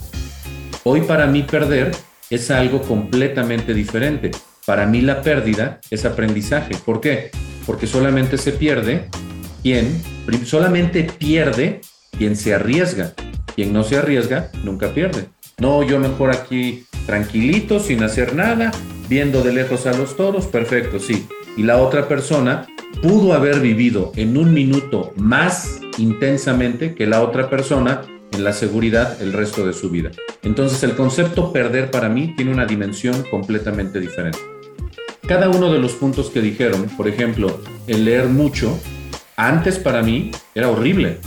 [0.84, 1.90] Hoy para mí perder
[2.30, 4.30] es algo completamente diferente.
[4.70, 6.76] Para mí la pérdida es aprendizaje.
[6.86, 7.32] ¿Por qué?
[7.66, 9.08] Porque solamente se pierde
[9.64, 10.00] quien,
[10.44, 11.80] solamente pierde
[12.16, 13.12] quien se arriesga.
[13.56, 15.26] Quien no se arriesga, nunca pierde.
[15.58, 18.70] No, yo mejor aquí tranquilito, sin hacer nada,
[19.08, 21.26] viendo de lejos a los toros, perfecto, sí.
[21.56, 22.68] Y la otra persona
[23.02, 29.20] pudo haber vivido en un minuto más intensamente que la otra persona en la seguridad
[29.20, 30.12] el resto de su vida.
[30.44, 34.38] Entonces el concepto perder para mí tiene una dimensión completamente diferente.
[35.30, 38.76] Cada uno de los puntos que dijeron, por ejemplo, el leer mucho,
[39.36, 41.18] antes para mí era horrible.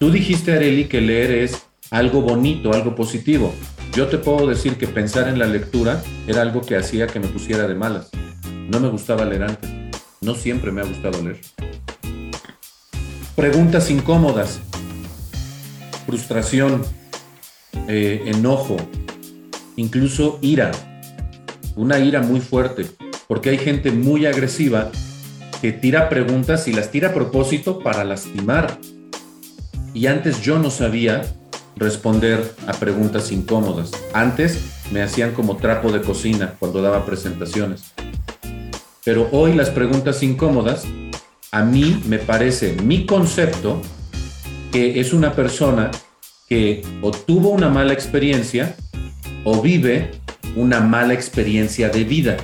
[0.00, 3.54] Tú dijiste, Areli, que leer es algo bonito, algo positivo.
[3.94, 7.28] Yo te puedo decir que pensar en la lectura era algo que hacía que me
[7.28, 8.10] pusiera de malas.
[8.68, 9.70] No me gustaba leer antes.
[10.20, 11.38] No siempre me ha gustado leer.
[13.36, 14.58] Preguntas incómodas.
[16.06, 16.82] Frustración,
[17.86, 18.78] eh, enojo,
[19.76, 20.72] incluso ira.
[21.76, 22.86] Una ira muy fuerte,
[23.28, 24.90] porque hay gente muy agresiva
[25.60, 28.78] que tira preguntas y las tira a propósito para lastimar.
[29.92, 31.22] Y antes yo no sabía
[31.76, 33.90] responder a preguntas incómodas.
[34.12, 34.58] Antes
[34.92, 37.82] me hacían como trapo de cocina cuando daba presentaciones.
[39.04, 40.84] Pero hoy las preguntas incómodas,
[41.52, 43.80] a mí me parece mi concepto
[44.72, 45.90] que es una persona
[46.48, 48.76] que o tuvo una mala experiencia
[49.44, 50.10] o vive
[50.56, 52.36] una mala experiencia de vida.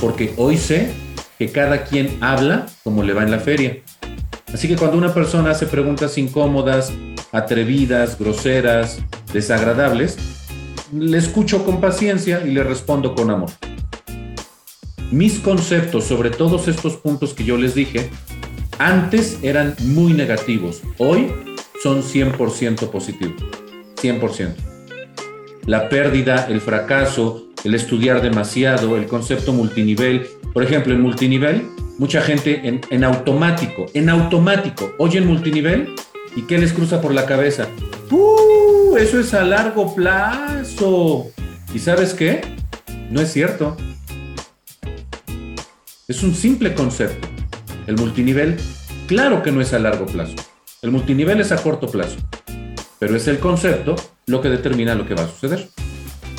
[0.00, 0.92] Porque hoy sé
[1.38, 3.78] que cada quien habla como le va en la feria.
[4.52, 6.92] Así que cuando una persona hace preguntas incómodas,
[7.32, 8.98] atrevidas, groseras,
[9.32, 10.16] desagradables,
[10.92, 13.50] le escucho con paciencia y le respondo con amor
[15.14, 18.10] mis conceptos sobre todos estos puntos que yo les dije,
[18.78, 21.30] antes eran muy negativos, hoy
[21.82, 23.42] son 100% positivos,
[24.02, 24.73] 100%.
[25.66, 30.28] La pérdida, el fracaso, el estudiar demasiado, el concepto multinivel.
[30.52, 31.66] Por ejemplo, en multinivel,
[31.98, 35.94] mucha gente en, automático, en automático, oyen multinivel
[36.36, 37.66] y ¿qué les cruza por la cabeza?
[38.10, 38.96] ¡Uh!
[38.98, 41.30] Eso es a largo plazo.
[41.74, 42.42] ¿Y sabes qué?
[43.10, 43.74] No es cierto.
[46.06, 47.26] Es un simple concepto.
[47.86, 48.58] El multinivel,
[49.06, 50.34] claro que no es a largo plazo.
[50.82, 52.16] El multinivel es a corto plazo.
[52.98, 53.96] Pero es el concepto
[54.26, 55.68] lo que determina lo que va a suceder.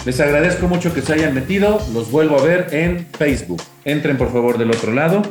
[0.05, 1.79] Les agradezco mucho que se hayan metido.
[1.93, 3.61] Los vuelvo a ver en Facebook.
[3.83, 5.21] Entren por favor del otro lado.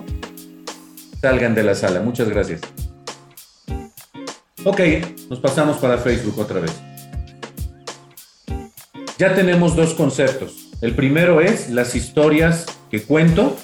[1.21, 2.01] Salgan de la sala.
[2.01, 2.61] Muchas gracias.
[4.65, 4.81] Ok,
[5.31, 6.73] nos pasamos para Facebook otra vez.
[9.19, 10.71] Ya tenemos dos conceptos.
[10.81, 13.57] El primero es las historias que cuento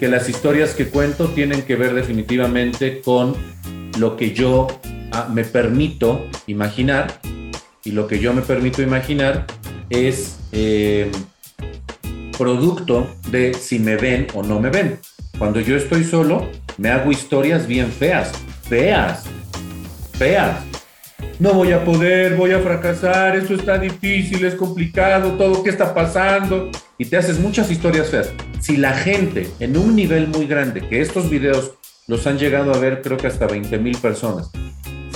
[0.00, 3.34] que las historias que cuento tienen que ver definitivamente con
[3.98, 4.66] lo que yo
[5.12, 7.19] ah, me permito imaginar
[7.90, 9.46] y lo que yo me permito imaginar
[9.90, 11.10] es eh,
[12.38, 15.00] producto de si me ven o no me ven.
[15.38, 18.30] Cuando yo estoy solo, me hago historias bien feas,
[18.68, 19.24] feas,
[20.12, 20.60] feas.
[21.40, 25.92] No voy a poder, voy a fracasar, esto está difícil, es complicado, todo, ¿qué está
[25.92, 26.70] pasando?
[26.96, 28.30] Y te haces muchas historias feas
[28.60, 31.72] si la gente en un nivel muy grande, que estos videos
[32.06, 34.50] los han llegado a ver creo que hasta 20 mil personas,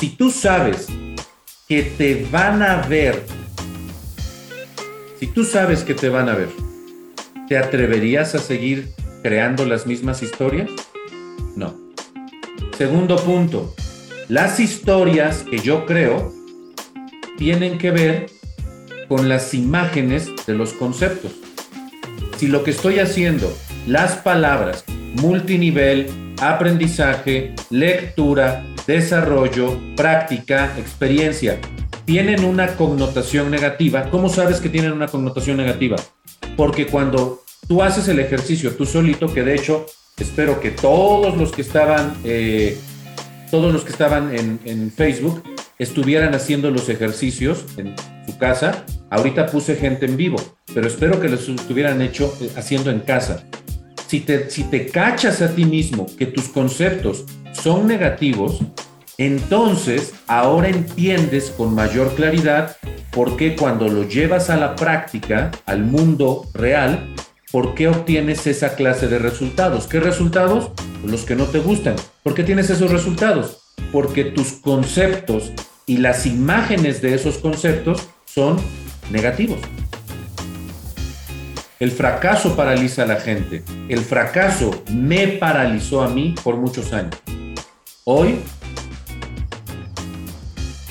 [0.01, 0.89] si tú sabes
[1.69, 3.23] que te van a ver,
[5.19, 6.49] si tú sabes que te van a ver,
[7.49, 8.93] ¿te atreverías a seguir
[9.23, 10.71] creando las mismas historias?
[11.57, 11.75] No.
[12.77, 13.75] Segundo punto,
[14.29, 16.33] las historias que yo creo
[17.39, 18.27] tienen que ver
[19.09, 21.33] con las imágenes de los conceptos
[22.37, 23.57] si lo que estoy haciendo,
[23.87, 24.85] las palabras,
[25.15, 31.59] multinivel, aprendizaje, lectura, desarrollo, práctica, experiencia,
[32.05, 35.97] tienen una connotación negativa, ¿cómo sabes que tienen una connotación negativa?
[36.57, 39.87] Porque cuando tú haces el ejercicio tú solito, que de hecho
[40.19, 42.79] espero que todos los que estaban, eh,
[43.51, 45.43] todos los que estaban en, en Facebook
[45.79, 47.95] estuvieran haciendo los ejercicios en
[48.27, 48.85] su casa.
[49.11, 50.37] Ahorita puse gente en vivo,
[50.73, 53.45] pero espero que los estuvieran hecho eh, haciendo en casa.
[54.07, 57.25] Si te, si te cachas a ti mismo que tus conceptos
[57.55, 58.61] son negativos,
[59.17, 62.77] entonces ahora entiendes con mayor claridad
[63.13, 67.15] por qué cuando lo llevas a la práctica, al mundo real,
[67.53, 69.87] por qué obtienes esa clase de resultados.
[69.87, 70.73] ¿Qué resultados?
[71.05, 71.95] Los que no te gustan.
[72.25, 73.59] ¿Por qué tienes esos resultados?
[73.93, 75.53] Porque tus conceptos
[75.87, 78.57] y las imágenes de esos conceptos son
[79.13, 79.61] negativos.
[81.79, 83.63] El fracaso paraliza a la gente.
[83.89, 87.15] El fracaso me paralizó a mí por muchos años.
[88.07, 88.39] Hoy,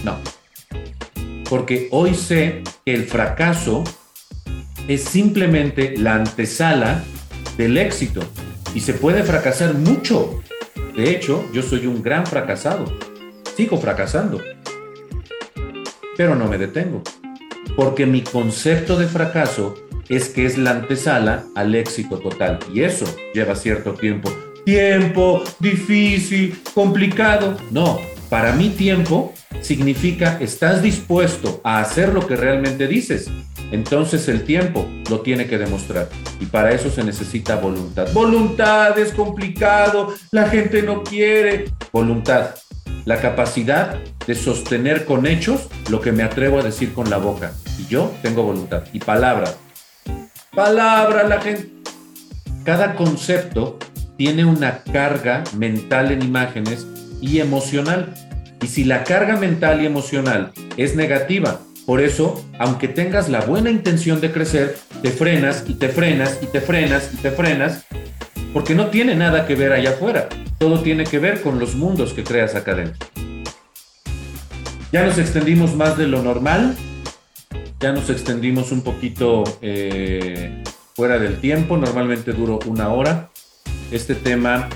[0.04, 0.18] no.
[1.48, 3.84] Porque hoy sé que el fracaso
[4.88, 7.04] es simplemente la antesala
[7.56, 8.22] del éxito.
[8.74, 10.42] Y se puede fracasar mucho.
[10.96, 12.86] De hecho, yo soy un gran fracasado.
[13.56, 14.42] Sigo fracasando.
[16.18, 17.04] Pero no me detengo.
[17.76, 19.76] Porque mi concepto de fracaso
[20.10, 22.58] es que es la antesala al éxito total.
[22.74, 23.06] Y eso
[23.36, 24.32] lleva cierto tiempo.
[24.66, 27.58] Tiempo, difícil, complicado.
[27.72, 28.00] No,
[28.30, 33.30] para mí tiempo significa estás dispuesto a hacer lo que realmente dices.
[33.72, 36.10] Entonces el tiempo lo tiene que demostrar.
[36.40, 38.08] Y para eso se necesita voluntad.
[38.14, 41.66] Voluntad es complicado, la gente no quiere.
[41.92, 42.56] Voluntad,
[43.06, 47.54] la capacidad de sostener con hechos lo que me atrevo a decir con la boca.
[47.78, 48.84] Y yo tengo voluntad.
[48.94, 49.54] Y palabra.
[50.56, 51.70] Palabra, la gente.
[52.64, 53.78] Cada concepto
[54.18, 56.88] tiene una carga mental en imágenes
[57.22, 58.14] y emocional.
[58.62, 63.70] Y si la carga mental y emocional es negativa, por eso, aunque tengas la buena
[63.70, 67.86] intención de crecer, te frenas y te frenas y te frenas y te frenas,
[68.54, 70.30] porque no tiene nada que ver allá afuera.
[70.60, 73.06] Todo tiene que ver con los mundos que creas acá adentro.
[74.94, 76.78] Ya nos extendimos más de lo normal,
[77.82, 80.64] ya nos extendimos un poquito eh,
[80.96, 83.30] fuera del tiempo, normalmente duro una hora.
[83.94, 84.70] Este tema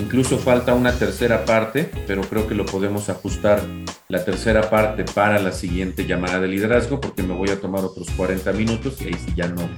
[0.00, 3.60] incluso falta una tercera parte, pero creo que lo podemos ajustar
[4.08, 8.08] la tercera parte para la siguiente llamada de liderazgo, porque me voy a tomar otros
[8.16, 9.68] 40 minutos y ahí sí ya no,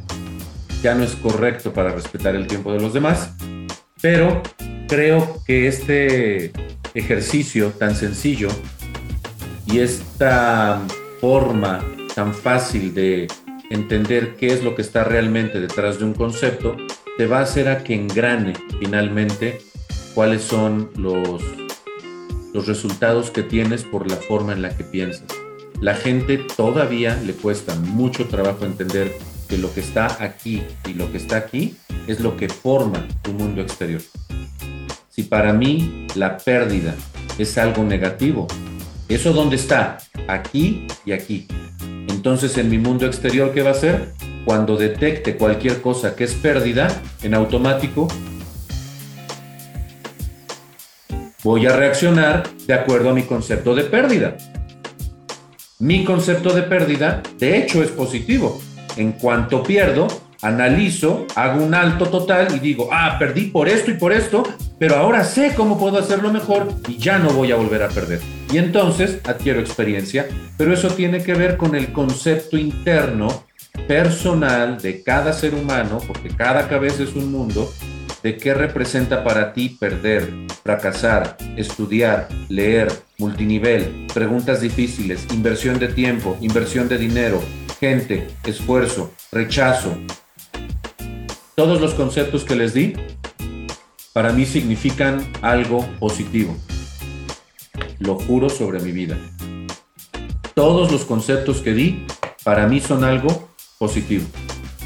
[0.80, 3.32] ya no es correcto para respetar el tiempo de los demás.
[4.00, 4.40] Pero
[4.86, 6.52] creo que este
[6.94, 8.48] ejercicio tan sencillo
[9.66, 10.80] y esta
[11.20, 11.84] forma
[12.14, 13.26] tan fácil de
[13.70, 16.76] entender qué es lo que está realmente detrás de un concepto,
[17.16, 18.54] te va a hacer a que engrane
[18.84, 19.62] finalmente
[20.14, 21.42] cuáles son los
[22.52, 25.26] los resultados que tienes por la forma en la que piensas.
[25.80, 29.10] La gente todavía le cuesta mucho trabajo entender
[29.48, 31.76] que lo que está aquí y lo que está aquí
[32.06, 34.00] es lo que forma tu mundo exterior.
[35.08, 36.94] Si para mí la pérdida
[37.38, 38.46] es algo negativo,
[39.08, 39.98] ¿eso dónde está?
[40.28, 41.48] Aquí y aquí.
[42.08, 44.12] Entonces en mi mundo exterior, ¿qué va a ser?
[44.44, 46.86] Cuando detecte cualquier cosa que es pérdida,
[47.24, 48.06] en automático
[51.44, 54.36] voy a reaccionar de acuerdo a mi concepto de pérdida.
[55.78, 58.60] Mi concepto de pérdida, de hecho, es positivo.
[58.96, 60.08] En cuanto pierdo,
[60.40, 64.42] analizo, hago un alto total y digo, ah, perdí por esto y por esto,
[64.78, 68.20] pero ahora sé cómo puedo hacerlo mejor y ya no voy a volver a perder.
[68.52, 70.26] Y entonces adquiero experiencia,
[70.56, 73.28] pero eso tiene que ver con el concepto interno,
[73.88, 77.70] personal de cada ser humano, porque cada cabeza es un mundo,
[78.24, 86.34] de qué representa para ti perder, fracasar, estudiar, leer, multinivel, preguntas difíciles, inversión de tiempo,
[86.40, 87.42] inversión de dinero,
[87.78, 89.94] gente, esfuerzo, rechazo.
[91.54, 92.94] Todos los conceptos que les di
[94.14, 96.56] para mí significan algo positivo.
[97.98, 99.18] Lo juro sobre mi vida.
[100.54, 102.06] Todos los conceptos que di
[102.42, 104.24] para mí son algo positivo.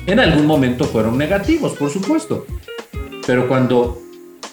[0.06, 2.44] En algún momento fueron negativos, por supuesto,
[3.28, 4.00] pero cuando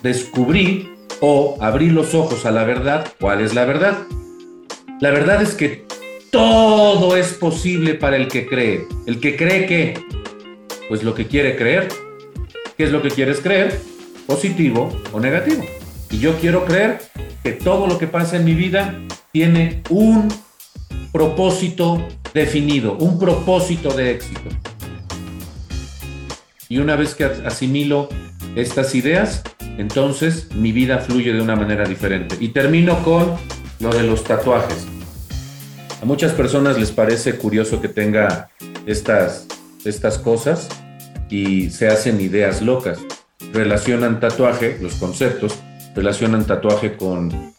[0.04, 0.90] descubrí
[1.22, 4.00] o abrí los ojos a la verdad, ¿cuál es la verdad?
[5.00, 5.86] La verdad es que
[6.30, 8.86] todo es posible para el que cree.
[9.06, 9.94] El que cree que,
[10.90, 11.88] pues lo que quiere creer.
[12.76, 13.80] ¿Qué es lo que quieres creer?
[14.28, 15.64] Positivo o negativo.
[16.12, 17.00] Y yo quiero creer
[17.44, 19.00] que todo lo que pasa en mi vida
[19.32, 20.28] tiene un
[21.14, 24.50] propósito definido, un propósito de éxito.
[26.68, 28.10] Y una vez que asimilo
[28.56, 29.44] estas ideas,
[29.78, 32.38] entonces mi vida fluye de una manera diferente.
[32.40, 33.36] Y termino con
[33.80, 34.88] lo de los tatuajes.
[36.02, 38.50] A muchas personas les parece curioso que tenga
[38.86, 39.48] estas,
[39.84, 40.70] estas cosas
[41.30, 43.00] y se hacen ideas locas.
[43.54, 45.56] Relacionan tatuaje, los conceptos,
[45.96, 47.54] relacionan tatuaje con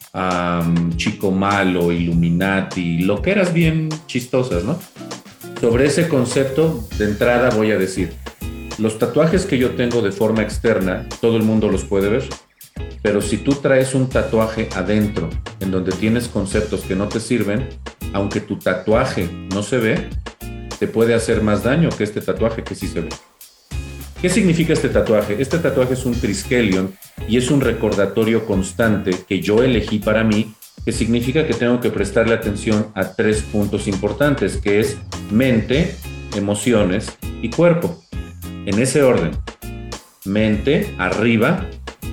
[0.97, 4.79] chico malo, Illuminati, loqueras bien chistosas, ¿no?
[5.61, 8.13] Sobre ese concepto, de entrada voy a decir,
[8.79, 12.25] los tatuajes que yo tengo de forma externa, todo el mundo los puede ver,
[13.03, 15.31] pero si tú traes un tatuaje adentro
[15.61, 17.69] en donde tienes conceptos que no te sirven,
[18.13, 20.09] aunque tu tatuaje no se ve,
[20.79, 23.09] te puede hacer más daño que este tatuaje que sí se ve.
[24.21, 25.37] ¿Qué significa este tatuaje?
[25.41, 26.95] Este tatuaje es un triskelion
[27.29, 30.55] y es un recordatorio constante que yo elegí para mí,
[30.85, 34.99] que significa que tengo que prestarle atención a tres puntos importantes, que es
[35.31, 35.95] mente,
[36.35, 37.07] emociones
[37.41, 38.06] y cuerpo
[38.67, 39.33] en ese orden.
[40.25, 41.67] Mente, arriba,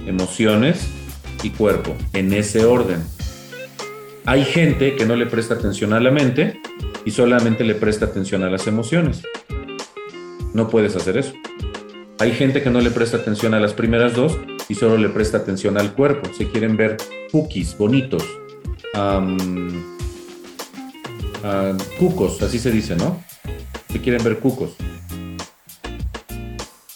[0.05, 0.87] emociones
[1.41, 3.03] y cuerpo, en ese orden.
[4.25, 6.61] Hay gente que no le presta atención a la mente
[7.05, 9.23] y solamente le presta atención a las emociones.
[10.53, 11.33] No puedes hacer eso.
[12.19, 14.37] Hay gente que no le presta atención a las primeras dos
[14.69, 16.29] y solo le presta atención al cuerpo.
[16.37, 16.97] Se quieren ver
[17.31, 18.23] cookies, bonitos,
[21.99, 23.21] cucos, así se dice, ¿no?
[23.91, 24.75] Se quieren ver cucos.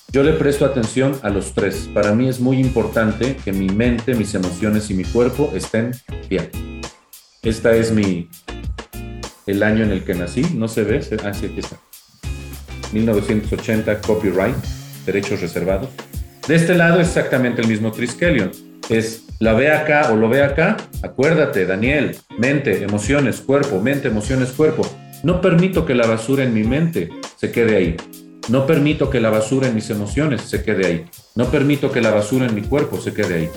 [0.10, 1.90] Yo le presto atención a los tres.
[1.94, 5.92] Para mí es muy importante que mi mente, mis emociones y mi cuerpo estén
[6.30, 6.50] bien.
[7.44, 8.30] Esta es mi
[9.48, 10.42] el año en el que nací.
[10.56, 11.02] No se ve.
[11.26, 11.78] Ah, sí, aquí está.
[12.94, 14.56] 1980, copyright,
[15.06, 15.90] derechos reservados.
[16.48, 18.52] De este lado es exactamente el mismo Triskelion.
[18.90, 20.78] Es la ve acá o lo ve acá.
[21.04, 24.90] Acuérdate, Daniel, mente, emociones, cuerpo, mente, emociones, cuerpo.
[25.24, 27.98] No permito que la basura en mi mente se quede ahí.
[28.50, 31.06] No permito que la basura en mis emociones se quede ahí.
[31.36, 33.50] No permito que la basura en mi cuerpo se quede ahí.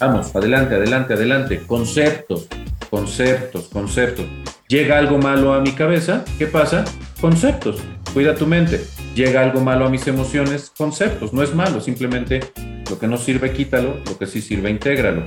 [0.00, 1.62] Vamos, adelante, adelante, adelante.
[1.66, 2.48] Conceptos,
[2.90, 4.26] conceptos, conceptos.
[4.66, 6.84] Llega algo malo a mi cabeza, ¿qué pasa?
[7.20, 7.76] Conceptos.
[8.12, 8.84] Cuida tu mente.
[9.14, 11.32] Llega algo malo a mis emociones, conceptos.
[11.32, 12.40] No es malo, simplemente
[12.88, 13.98] lo que no sirve, quítalo.
[14.04, 15.22] Lo que sí sirve, intégralo.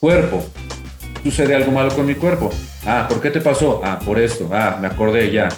[0.00, 0.44] Cuerpo.
[1.22, 2.50] Sucede algo malo con mi cuerpo.
[2.84, 3.80] Ah, ¿por qué te pasó?
[3.84, 4.48] Ah, por esto.
[4.52, 5.48] Ah, me acordé ya.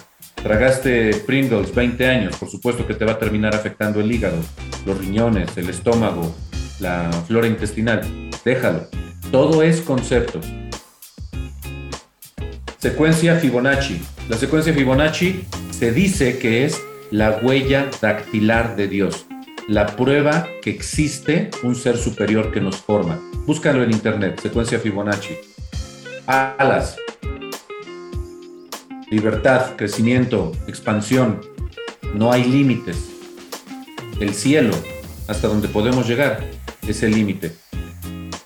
[0.47, 4.37] Tragaste Pringles 20 años, por supuesto que te va a terminar afectando el hígado,
[4.85, 6.33] los riñones, el estómago,
[6.79, 8.03] la flora intestinal.
[8.45, 8.87] Déjalo.
[9.33, 10.47] Todo es conceptos.
[12.79, 14.01] Secuencia Fibonacci.
[14.29, 19.27] La secuencia Fibonacci se dice que es la huella dactilar de Dios,
[19.67, 23.21] la prueba que existe un ser superior que nos forma.
[23.47, 25.35] Búscalo en internet, secuencia Fibonacci.
[26.29, 26.97] Alas,
[29.11, 31.41] libertad, crecimiento, expansión.
[32.15, 33.11] No hay límites.
[34.21, 34.75] El cielo,
[35.29, 36.45] hasta donde podemos llegar,
[36.87, 37.53] es el límite.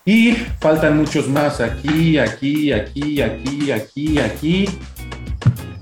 [0.05, 4.67] Y faltan muchos más aquí, aquí, aquí, aquí, aquí, aquí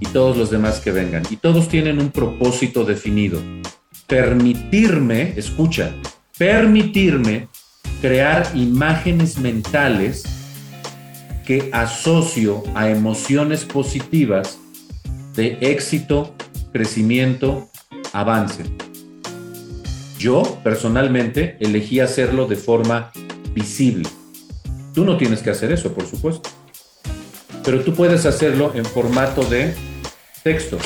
[0.01, 1.23] y todos los demás que vengan.
[1.31, 3.41] Y todos tienen un propósito definido.
[4.07, 5.95] Permitirme, escucha,
[6.37, 7.49] permitirme
[8.01, 10.25] crear imágenes mentales
[11.47, 14.59] que asocio a emociones positivas
[15.39, 16.35] de éxito,
[16.73, 17.71] crecimiento,
[18.13, 18.65] avance.
[20.19, 23.13] Yo personalmente elegí hacerlo de forma
[23.55, 24.09] visible.
[24.93, 26.51] Tú no tienes que hacer eso, por supuesto.
[27.65, 29.77] Pero tú puedes hacerlo en formato de
[30.43, 30.77] texto.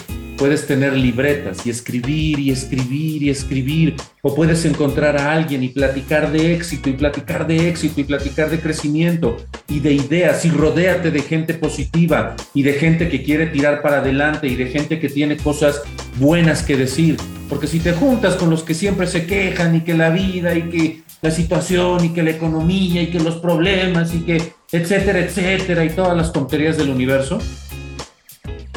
[0.43, 3.95] Puedes tener libretas y escribir y escribir y escribir.
[4.23, 8.51] O puedes encontrar a alguien y platicar de éxito y platicar de éxito y platicar
[8.51, 9.37] de crecimiento
[9.69, 13.99] y de ideas y rodéate de gente positiva y de gente que quiere tirar para
[13.99, 15.81] adelante y de gente que tiene cosas
[16.17, 17.19] buenas que decir.
[17.49, 20.63] Porque si te juntas con los que siempre se quejan y que la vida y
[20.63, 24.43] que la situación y que la economía y que los problemas y que
[24.73, 27.39] etcétera, etcétera y todas las tonterías del universo,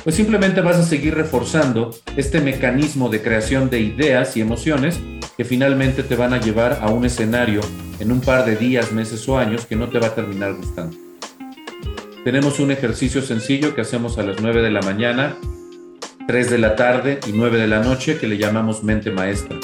[0.06, 5.00] pues simplemente vas a seguir reforzando este mecanismo de creación de ideas y emociones
[5.36, 7.62] que finalmente te van a llevar a un escenario
[8.00, 10.96] en un par de días, meses o años que no te va a terminar gustando.
[12.24, 15.38] Tenemos un ejercicio sencillo que hacemos a las 9 de la mañana,
[16.28, 19.58] 3 de la tarde y 9 de la noche que le llamamos mente maestra.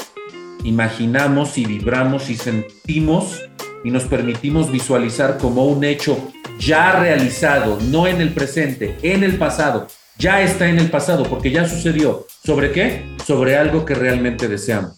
[0.64, 3.40] Imaginamos y vibramos y sentimos
[3.84, 6.18] y nos permitimos visualizar como un hecho
[6.58, 9.86] ya realizado, no en el presente, en el pasado,
[10.18, 12.26] ya está en el pasado porque ya sucedió.
[12.44, 13.04] ¿Sobre qué?
[13.26, 14.92] Sobre algo que realmente deseamos.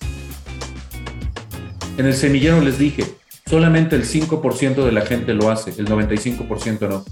[1.97, 3.05] En el semillero les dije,
[3.49, 7.05] solamente el 5% de la gente lo hace, el 95% no.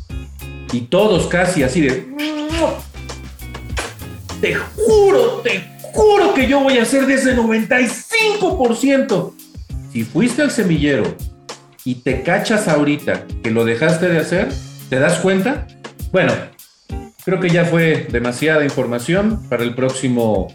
[0.73, 2.11] Y todos casi así de...
[4.41, 5.63] Te juro, te
[5.93, 9.33] juro que yo voy a hacer de ese 95%.
[9.93, 11.05] Si fuiste al semillero
[11.85, 14.49] y te cachas ahorita que lo dejaste de hacer,
[14.89, 15.67] ¿te das cuenta?
[16.11, 16.33] Bueno,
[17.25, 20.49] Creo que ya fue demasiada información para el próximo,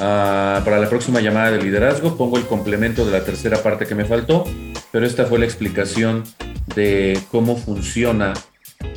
[0.00, 2.16] ah, para la próxima llamada de liderazgo.
[2.16, 4.44] Pongo el complemento de la tercera parte que me faltó,
[4.90, 6.24] pero esta fue la explicación
[6.74, 8.32] de cómo funciona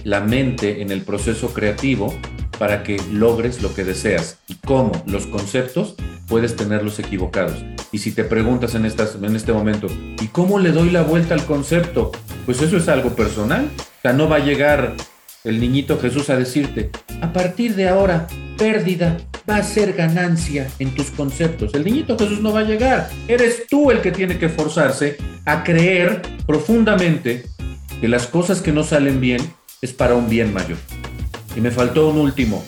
[0.06, 2.14] la mente en el proceso creativo
[2.58, 5.96] para que logres lo que deseas y cómo los conceptos
[6.28, 7.66] puedes tenerlos equivocados.
[7.92, 9.88] Y si te preguntas en, estas, en este momento,
[10.22, 12.12] ¿y cómo le doy la vuelta al concepto?
[12.46, 13.70] Pues eso es algo personal.
[13.78, 14.96] O sea, no va a llegar
[15.44, 16.92] el niñito Jesús a decirte,
[17.22, 18.28] a partir de ahora,
[18.58, 19.18] pérdida
[19.50, 21.74] va a ser ganancia en tus conceptos.
[21.74, 23.10] El niñito Jesús no va a llegar.
[23.28, 27.46] Eres tú el que tiene que forzarse a creer profundamente
[28.00, 29.42] que las cosas que no salen bien
[29.82, 30.78] es para un bien mayor.
[31.56, 32.64] Y me faltó un último.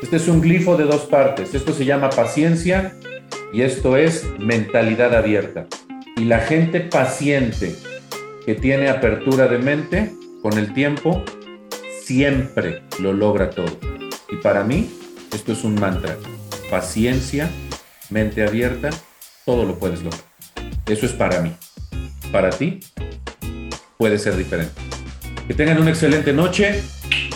[0.00, 1.54] Este es un glifo de dos partes.
[1.54, 2.94] Esto se llama paciencia
[3.52, 5.66] y esto es mentalidad abierta.
[6.16, 7.74] Y la gente paciente
[8.46, 10.12] que tiene apertura de mente,
[10.44, 11.24] con el tiempo,
[12.02, 13.78] siempre lo logra todo.
[14.30, 14.90] Y para mí,
[15.32, 16.18] esto es un mantra.
[16.70, 17.48] Paciencia,
[18.10, 18.90] mente abierta,
[19.46, 20.20] todo lo puedes lograr.
[20.84, 21.56] Eso es para mí.
[22.30, 22.80] Para ti,
[23.96, 24.74] puede ser diferente.
[25.48, 26.82] Que tengan una excelente noche.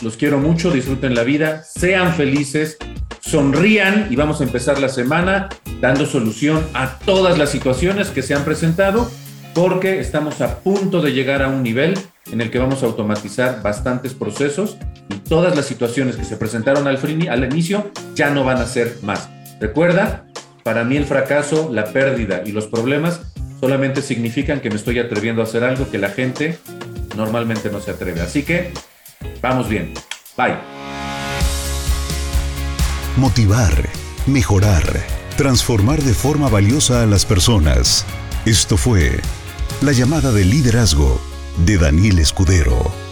[0.02, 2.76] Los quiero mucho, disfruten la vida, sean felices,
[3.20, 5.48] sonrían y vamos a empezar la semana
[5.80, 9.10] dando solución a todas las situaciones que se han presentado
[9.54, 11.94] porque estamos a punto de llegar a un nivel
[12.32, 14.76] en el que vamos a automatizar bastantes procesos
[15.08, 16.98] y todas las situaciones que se presentaron al,
[17.28, 19.28] al inicio ya no van a ser más.
[19.60, 20.26] Recuerda,
[20.62, 23.20] para mí el fracaso, la pérdida y los problemas
[23.60, 26.58] solamente significan que me estoy atreviendo a hacer algo que la gente
[27.16, 28.20] normalmente no se atreve.
[28.20, 28.72] Así que,
[29.42, 29.94] vamos bien.
[30.36, 30.58] Bye.
[33.16, 33.88] Motivar,
[34.26, 34.84] mejorar,
[35.36, 38.06] transformar de forma valiosa a las personas.
[38.44, 39.18] Esto fue
[39.82, 41.20] la llamada de liderazgo
[41.64, 43.07] de Daniel Escudero.